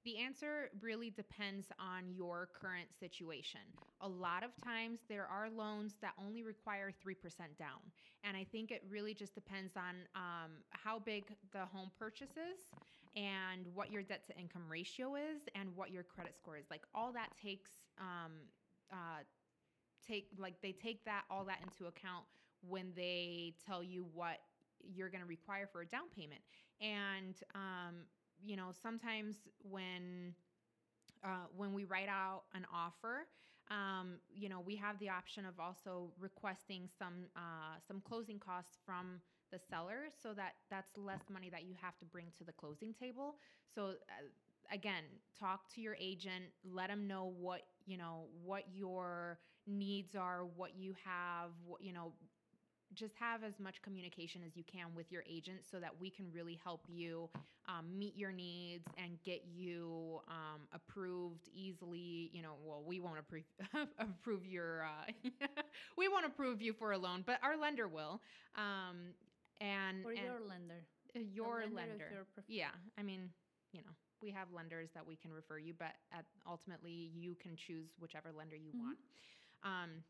the 0.06 0.17
answer 0.17 0.69
really 0.82 1.10
depends 1.10 1.67
on 1.80 2.12
your 2.13 2.49
current 2.60 2.89
situation. 2.99 3.62
A 4.02 4.08
lot 4.08 4.43
of 4.43 4.52
times 4.62 4.99
there 5.08 5.26
are 5.26 5.49
loans 5.49 5.93
that 6.02 6.13
only 6.23 6.43
require 6.43 6.91
3% 6.91 7.15
down. 7.58 7.80
And 8.26 8.36
I 8.36 8.45
think 8.52 8.71
it 8.71 8.82
really 8.89 9.13
just 9.13 9.34
depends 9.34 9.78
on 9.78 9.95
um, 10.15 10.52
how 10.71 10.99
big 10.99 11.23
the 11.54 11.65
home 11.65 11.89
purchase 11.97 12.32
is 12.32 12.60
and 13.15 13.65
what 13.73 13.91
your 13.91 14.02
debt 14.02 14.26
to 14.28 14.38
income 14.38 14.63
ratio 14.67 15.15
is 15.15 15.41
and 15.56 15.69
what 15.76 15.91
your 15.91 16.04
credit 16.04 16.36
score 16.38 16.58
is. 16.58 16.65
Like 16.69 16.82
all 16.93 17.13
that 17.13 17.30
takes 17.41 17.71
um, 17.97 18.32
uh, 18.91 19.23
take 20.07 20.27
like 20.37 20.55
they 20.61 20.71
take 20.71 21.05
that 21.05 21.23
all 21.29 21.45
that 21.45 21.59
into 21.63 21.85
account 21.87 22.25
when 22.61 22.93
they 22.95 23.53
tell 23.65 23.83
you 23.83 24.05
what 24.13 24.39
you're 24.83 25.09
going 25.09 25.21
to 25.21 25.27
require 25.27 25.67
for 25.71 25.81
a 25.81 25.85
down 25.85 26.09
payment. 26.15 26.41
And 26.81 27.35
um, 27.55 28.05
you 28.41 28.55
know 28.55 28.71
sometimes 28.71 29.47
when 29.59 30.33
uh, 31.23 31.47
when 31.55 31.73
we 31.73 31.85
write 31.85 32.09
out 32.09 32.43
an 32.53 32.65
offer, 32.73 33.27
um, 33.71 34.19
you 34.33 34.49
know 34.49 34.59
we 34.59 34.75
have 34.75 34.99
the 34.99 35.09
option 35.09 35.45
of 35.45 35.59
also 35.59 36.11
requesting 36.19 36.89
some 36.97 37.25
uh, 37.35 37.79
some 37.85 38.01
closing 38.01 38.39
costs 38.39 38.77
from 38.85 39.21
the 39.51 39.59
seller, 39.59 40.05
so 40.21 40.33
that 40.33 40.53
that's 40.69 40.97
less 40.97 41.29
money 41.29 41.49
that 41.49 41.63
you 41.63 41.75
have 41.81 41.97
to 41.99 42.05
bring 42.05 42.27
to 42.37 42.43
the 42.43 42.51
closing 42.51 42.93
table. 42.93 43.35
So 43.73 43.95
uh, 44.09 44.25
again, 44.71 45.04
talk 45.39 45.69
to 45.76 45.82
your 45.82 45.95
agent, 45.99 46.45
let 46.63 46.88
them 46.89 47.08
know 47.08 47.34
what 47.38 47.62
you 47.86 47.97
know 47.97 48.28
what 48.43 48.63
your 48.73 49.39
needs 49.67 50.15
are, 50.15 50.45
what 50.45 50.76
you 50.76 50.93
have, 51.04 51.52
what 51.65 51.82
you 51.82 51.93
know 51.93 52.13
just 52.93 53.15
have 53.15 53.43
as 53.43 53.60
much 53.60 53.82
communication 53.82 54.41
as 54.45 54.56
you 54.56 54.63
can 54.63 54.88
with 54.95 55.12
your 55.12 55.23
agent 55.30 55.60
so 55.69 55.80
that 55.80 55.91
we 55.99 56.10
can 56.10 56.32
really 56.32 56.60
help 56.63 56.82
you 56.88 57.30
um, 57.67 57.97
meet 57.97 58.15
your 58.15 58.32
needs 58.32 58.86
and 58.97 59.21
get 59.23 59.43
you 59.45 60.19
um, 60.28 60.62
approved 60.73 61.47
easily. 61.54 62.30
You 62.34 62.41
know, 62.41 62.54
well, 62.63 62.84
we 62.86 62.99
won't 62.99 63.19
approve 63.19 63.43
approve 63.97 64.45
your 64.45 64.84
uh, 64.84 65.12
we 65.97 66.08
won't 66.08 66.26
approve 66.26 66.62
you 66.62 66.73
for 66.73 66.91
a 66.91 66.97
loan, 66.97 67.23
but 67.26 67.39
our 67.43 67.58
lender 67.58 67.88
will. 67.88 68.21
Um, 68.56 69.13
and 69.60 70.06
or 70.06 70.13
and 70.15 70.26
your 70.26 70.39
lender 70.39 70.84
uh, 71.15 71.19
The 71.19 71.21
your 71.21 71.65
lender 71.67 71.76
lender, 71.76 72.12
your 72.12 72.26
yeah. 72.47 72.71
I 72.97 73.04
mean, 73.04 73.30
you 73.71 73.82
know, 73.82 73.93
we 74.23 74.31
have 74.31 74.47
lenders 74.51 74.89
that 74.95 75.05
we 75.05 75.15
can 75.15 75.31
refer 75.31 75.57
you, 75.59 75.73
but 75.77 75.93
at, 76.12 76.25
ultimately 76.47 77.12
you 77.13 77.36
can 77.36 77.55
choose 77.55 77.89
whichever 77.99 78.31
lender 78.31 78.55
you 78.55 78.71
Mhm. 78.71 78.79
want. 78.81 78.99
Um, 79.63 80.03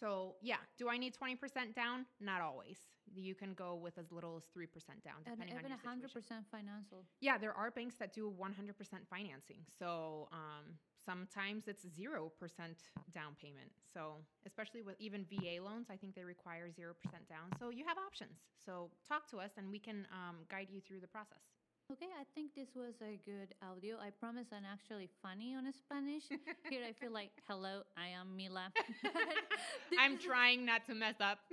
so 0.00 0.36
yeah, 0.42 0.58
do 0.76 0.88
I 0.88 0.96
need 0.96 1.14
twenty 1.14 1.36
percent 1.36 1.74
down? 1.74 2.06
Not 2.20 2.40
always. 2.40 2.78
You 3.14 3.34
can 3.34 3.54
go 3.54 3.74
with 3.76 3.98
as 3.98 4.10
little 4.10 4.36
as 4.36 4.44
three 4.46 4.66
percent 4.66 5.02
down, 5.04 5.16
and 5.26 5.34
depending 5.36 5.56
on 5.56 5.60
even 5.60 5.70
your 5.72 5.78
a 5.78 5.88
hundred 5.88 6.10
situation. 6.10 6.20
percent 6.22 6.46
financial 6.50 7.04
Yeah, 7.20 7.38
there 7.38 7.52
are 7.52 7.70
banks 7.70 7.96
that 7.96 8.12
do 8.12 8.28
one 8.28 8.52
hundred 8.54 8.76
percent 8.76 9.06
financing. 9.08 9.64
So 9.78 10.28
um, 10.32 10.78
sometimes 11.04 11.68
it's 11.68 11.86
zero 11.94 12.30
percent 12.40 12.78
down 13.12 13.36
payment. 13.40 13.70
So 13.92 14.24
especially 14.46 14.82
with 14.82 14.96
even 15.00 15.24
VA 15.26 15.62
loans, 15.62 15.88
I 15.90 15.96
think 15.96 16.14
they 16.14 16.24
require 16.24 16.70
zero 16.72 16.94
percent 16.94 17.28
down. 17.28 17.52
So 17.58 17.70
you 17.70 17.84
have 17.86 17.98
options. 17.98 18.38
So 18.64 18.90
talk 19.06 19.28
to 19.30 19.38
us, 19.38 19.52
and 19.58 19.70
we 19.70 19.78
can 19.78 20.06
um, 20.10 20.44
guide 20.50 20.68
you 20.70 20.80
through 20.80 21.00
the 21.00 21.08
process. 21.08 21.53
Okay 21.92 22.08
i 22.18 22.24
think 22.34 22.54
this 22.54 22.68
was 22.74 22.94
a 23.02 23.18
good 23.24 23.54
audio 23.62 23.96
i 24.00 24.10
promise 24.10 24.46
i'm 24.52 24.64
actually 24.64 25.08
funny 25.22 25.54
on 25.54 25.64
spanish 25.72 26.24
here 26.70 26.82
i 26.88 26.92
feel 26.92 27.12
like 27.12 27.30
hello 27.46 27.82
i 27.96 28.08
am 28.08 28.34
mila 28.36 28.72
I'm 29.98 30.18
trying 30.18 30.64
not 30.64 30.86
to 30.88 30.94
mess 30.94 31.16
up. 31.20 31.38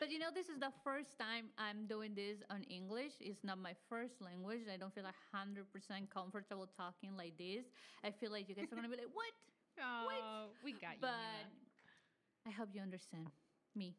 But 0.00 0.10
you 0.12 0.18
know, 0.18 0.28
this 0.34 0.48
is 0.48 0.58
the 0.60 0.72
first 0.84 1.16
time 1.18 1.46
I'm 1.56 1.86
doing 1.86 2.14
this 2.14 2.38
on 2.50 2.62
English. 2.64 3.12
It's 3.20 3.42
not 3.42 3.58
my 3.58 3.72
first 3.88 4.20
language. 4.20 4.68
I 4.72 4.76
don't 4.76 4.94
feel 4.94 5.04
like 5.04 5.16
100% 5.32 5.64
comfortable 6.12 6.68
talking 6.76 7.16
like 7.16 7.38
this. 7.38 7.64
I 8.04 8.10
feel 8.10 8.30
like 8.30 8.48
you 8.48 8.54
guys 8.54 8.66
are 8.70 8.76
going 8.76 8.84
to 8.84 8.94
be 8.94 9.00
like, 9.00 9.14
what? 9.14 9.32
oh, 9.80 10.52
we 10.62 10.72
got 10.72 11.00
you. 11.00 11.00
But 11.00 11.16
Mila. 11.16 12.48
I 12.48 12.50
hope 12.50 12.68
you 12.74 12.82
understand 12.82 13.28
me. 13.74 13.96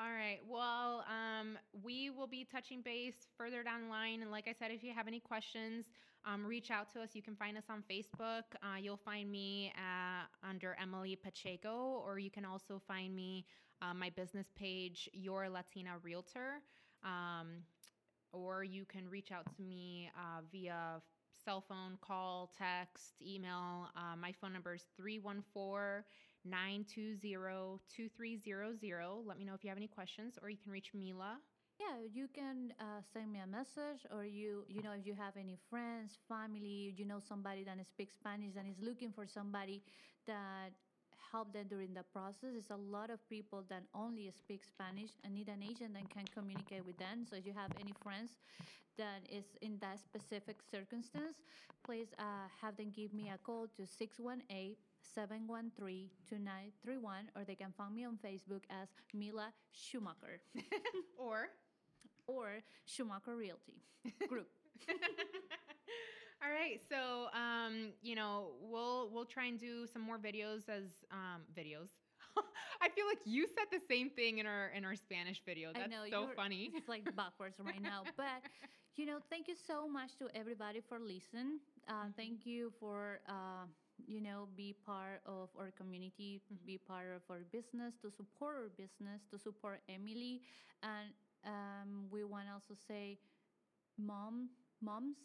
All 0.00 0.12
right. 0.12 0.38
Well, 0.48 1.04
um, 1.10 1.58
we 1.82 2.08
will 2.08 2.26
be 2.26 2.46
touching 2.50 2.80
base 2.80 3.26
further 3.36 3.62
down 3.62 3.82
the 3.82 3.88
line. 3.88 4.22
And 4.22 4.30
like 4.30 4.48
I 4.48 4.54
said, 4.58 4.70
if 4.70 4.82
you 4.82 4.94
have 4.94 5.06
any 5.06 5.20
questions, 5.20 5.90
um, 6.24 6.46
reach 6.46 6.70
out 6.70 6.90
to 6.94 7.02
us. 7.02 7.10
You 7.12 7.20
can 7.20 7.36
find 7.36 7.58
us 7.58 7.64
on 7.68 7.84
Facebook. 7.90 8.44
Uh, 8.62 8.78
you'll 8.80 8.96
find 8.96 9.30
me 9.30 9.74
uh, 9.76 10.48
under 10.48 10.74
Emily 10.80 11.16
Pacheco, 11.16 12.02
or 12.02 12.18
you 12.18 12.30
can 12.30 12.46
also 12.46 12.80
find 12.88 13.14
me 13.14 13.44
uh, 13.82 13.92
my 13.92 14.08
business 14.08 14.46
page, 14.56 15.06
Your 15.12 15.50
Latina 15.50 15.90
Realtor. 16.02 16.62
Um, 17.04 17.58
or 18.32 18.64
you 18.64 18.86
can 18.86 19.06
reach 19.06 19.32
out 19.32 19.54
to 19.54 19.62
me 19.62 20.10
uh, 20.16 20.40
via 20.50 21.02
cell 21.44 21.62
phone, 21.68 21.98
call, 22.00 22.50
text, 22.56 23.16
email. 23.20 23.88
Uh, 23.94 24.16
my 24.16 24.32
phone 24.32 24.54
number 24.54 24.74
is 24.74 24.84
314 24.96 26.04
920 26.44 27.80
2300. 27.88 29.26
Let 29.26 29.38
me 29.38 29.44
know 29.44 29.54
if 29.54 29.62
you 29.64 29.68
have 29.70 29.78
any 29.78 29.88
questions, 29.88 30.38
or 30.42 30.50
you 30.50 30.56
can 30.62 30.72
reach 30.72 30.92
Mila. 30.94 31.38
Yeah, 31.78 32.04
you 32.12 32.28
can 32.28 32.74
uh, 32.78 33.00
send 33.12 33.32
me 33.32 33.40
a 33.40 33.46
message, 33.46 34.04
or 34.14 34.24
you, 34.24 34.64
you 34.68 34.82
know, 34.82 34.92
if 34.92 35.06
you 35.06 35.14
have 35.14 35.36
any 35.38 35.56
friends, 35.70 36.18
family, 36.28 36.94
you 36.96 37.06
know, 37.06 37.20
somebody 37.26 37.64
that 37.64 37.78
speaks 37.86 38.14
Spanish 38.14 38.54
and 38.56 38.68
is 38.68 38.76
looking 38.82 39.12
for 39.12 39.26
somebody 39.26 39.82
that 40.26 40.72
help 41.32 41.52
them 41.52 41.66
during 41.68 41.94
the 41.94 42.02
process. 42.02 42.50
It's 42.56 42.70
a 42.70 42.76
lot 42.76 43.10
of 43.10 43.26
people 43.28 43.64
that 43.68 43.84
only 43.94 44.30
speak 44.36 44.62
Spanish 44.64 45.10
and 45.24 45.34
need 45.34 45.48
an 45.48 45.62
agent 45.62 45.94
that 45.94 46.08
can 46.10 46.26
communicate 46.34 46.84
with 46.84 46.98
them. 46.98 47.24
So 47.28 47.36
if 47.36 47.46
you 47.46 47.52
have 47.54 47.70
any 47.80 47.94
friends 48.02 48.36
that 48.98 49.20
is 49.30 49.44
in 49.62 49.78
that 49.80 50.00
specific 50.00 50.58
circumstance, 50.70 51.38
please 51.84 52.08
uh, 52.18 52.48
have 52.60 52.76
them 52.76 52.92
give 52.94 53.14
me 53.14 53.30
a 53.32 53.38
call 53.38 53.66
to 53.76 53.86
618 53.86 54.76
713 55.14 56.08
2931, 56.28 57.30
or 57.36 57.44
they 57.44 57.54
can 57.54 57.72
find 57.76 57.94
me 57.94 58.04
on 58.04 58.18
Facebook 58.24 58.62
as 58.70 58.88
Mila 59.14 59.52
Schumacher 59.72 60.40
or 61.18 61.48
or 62.26 62.60
Schumacher 62.84 63.36
Realty 63.36 63.82
Group. 64.28 64.48
All 66.42 66.50
right, 66.50 66.80
so 66.88 67.26
um, 67.38 67.92
you 68.02 68.14
know 68.14 68.52
we'll 68.60 69.10
we'll 69.12 69.26
try 69.26 69.46
and 69.46 69.58
do 69.58 69.86
some 69.86 70.02
more 70.02 70.18
videos 70.18 70.68
as 70.68 70.84
um, 71.12 71.42
videos. 71.54 71.90
I 72.80 72.88
feel 72.88 73.06
like 73.06 73.18
you 73.24 73.46
said 73.46 73.66
the 73.70 73.80
same 73.88 74.08
thing 74.10 74.38
in 74.38 74.46
our 74.46 74.68
in 74.74 74.84
our 74.84 74.96
Spanish 74.96 75.42
video. 75.44 75.70
I 75.74 75.80
That's 75.80 75.90
know 75.90 76.04
so 76.08 76.28
funny. 76.34 76.70
It's 76.74 76.88
like 76.88 77.04
backwards 77.16 77.56
right 77.60 77.82
now, 77.82 78.04
but 78.16 78.42
you 78.96 79.06
know, 79.06 79.18
thank 79.30 79.48
you 79.48 79.54
so 79.54 79.88
much 79.88 80.16
to 80.18 80.28
everybody 80.34 80.80
for 80.88 80.98
listening. 80.98 81.58
Uh, 81.88 81.92
Mm-hmm. 81.92 82.10
Thank 82.16 82.46
you 82.46 82.72
for 82.80 83.20
uh, 83.28 83.66
you 84.06 84.20
know, 84.20 84.48
be 84.56 84.74
part 84.86 85.20
of 85.26 85.48
our 85.58 85.70
community, 85.72 86.40
Mhm. 86.52 86.64
be 86.66 86.78
part 86.78 87.08
of 87.14 87.22
our 87.30 87.44
business, 87.52 87.94
to 88.02 88.10
support 88.10 88.56
our 88.56 88.68
business, 88.70 89.22
to 89.30 89.38
support 89.38 89.80
Emily. 89.88 90.42
And 90.82 91.10
um, 91.44 92.08
we 92.10 92.24
want 92.24 92.46
to 92.48 92.52
also 92.54 92.74
say, 92.74 93.18
mom, 93.98 94.50
moms, 94.82 95.18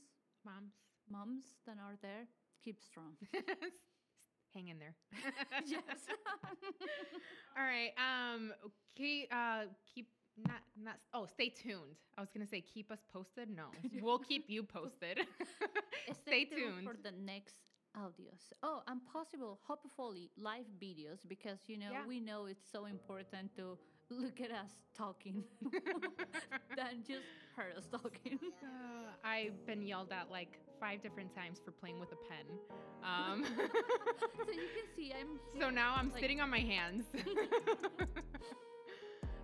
Moms. 0.45 0.73
moms 1.09 1.43
that 1.65 1.77
are 1.79 1.97
there, 2.01 2.27
keep 2.63 2.79
strong. 2.79 3.17
Hang 4.53 4.69
in 4.69 4.79
there. 4.79 4.95
yes. 5.65 6.07
All 7.57 7.63
right. 7.63 7.91
Um. 7.97 8.53
Keep. 8.95 9.27
Uh. 9.33 9.65
Keep. 9.93 10.07
Not. 10.37 10.61
Not. 10.81 10.95
Oh. 11.13 11.25
Stay 11.25 11.49
tuned. 11.49 11.95
I 12.17 12.21
was 12.21 12.29
gonna 12.31 12.47
say 12.47 12.61
keep 12.61 12.91
us 12.91 12.99
posted. 13.11 13.49
No. 13.49 13.65
we'll 14.01 14.19
keep 14.19 14.45
you 14.47 14.63
posted. 14.63 15.19
stay 16.25 16.45
tuned. 16.45 16.83
for 16.85 16.95
the 17.01 17.11
next 17.11 17.55
audios. 17.97 18.51
Oh, 18.63 18.81
and 18.87 18.99
possible, 19.11 19.59
hopefully, 19.67 20.29
live 20.37 20.65
videos 20.81 21.19
because 21.27 21.59
you 21.67 21.77
know 21.77 21.91
Yeah. 21.91 22.05
we 22.07 22.19
know 22.19 22.45
it's 22.45 22.69
so 22.71 22.85
important 22.85 23.55
to 23.57 23.77
look 24.09 24.39
at 24.39 24.51
us 24.51 24.71
talking 24.95 25.43
than 26.77 27.03
just 27.07 27.25
hear 27.55 27.73
us 27.77 27.87
talking. 27.91 28.39
Uh, 28.65 29.27
I've 29.27 29.65
been 29.65 29.81
yelled 29.81 30.11
at 30.11 30.29
like 30.31 30.59
five 30.79 31.01
different 31.01 31.33
times 31.35 31.59
for 31.63 31.71
playing 31.71 31.99
with 31.99 32.09
a 32.11 32.17
pen. 32.29 32.45
Um, 33.03 33.43
so 34.45 34.51
you 34.51 34.67
can 34.75 34.87
see 34.95 35.13
I'm. 35.19 35.39
so 35.59 35.69
now 35.69 35.95
I'm 35.97 36.11
like- 36.11 36.21
sitting 36.21 36.41
on 36.41 36.49
my 36.49 36.59
hands. 36.59 37.05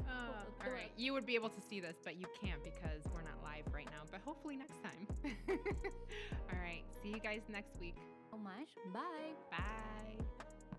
Uh, 0.09 0.43
all 0.65 0.71
right, 0.71 0.91
you 0.97 1.13
would 1.13 1.25
be 1.25 1.35
able 1.35 1.49
to 1.49 1.61
see 1.61 1.79
this, 1.79 1.95
but 2.03 2.15
you 2.19 2.25
can't 2.41 2.63
because 2.63 3.01
we're 3.13 3.21
not 3.21 3.41
live 3.43 3.65
right 3.73 3.85
now. 3.85 4.03
But 4.11 4.21
hopefully 4.25 4.57
next 4.57 4.75
time. 4.83 5.07
all 5.49 6.59
right, 6.59 6.83
see 7.01 7.09
you 7.09 7.19
guys 7.19 7.41
next 7.49 7.79
week. 7.79 7.95
So 8.31 8.37
much. 8.37 8.69
Bye. 8.93 9.35
Bye. 9.51 10.70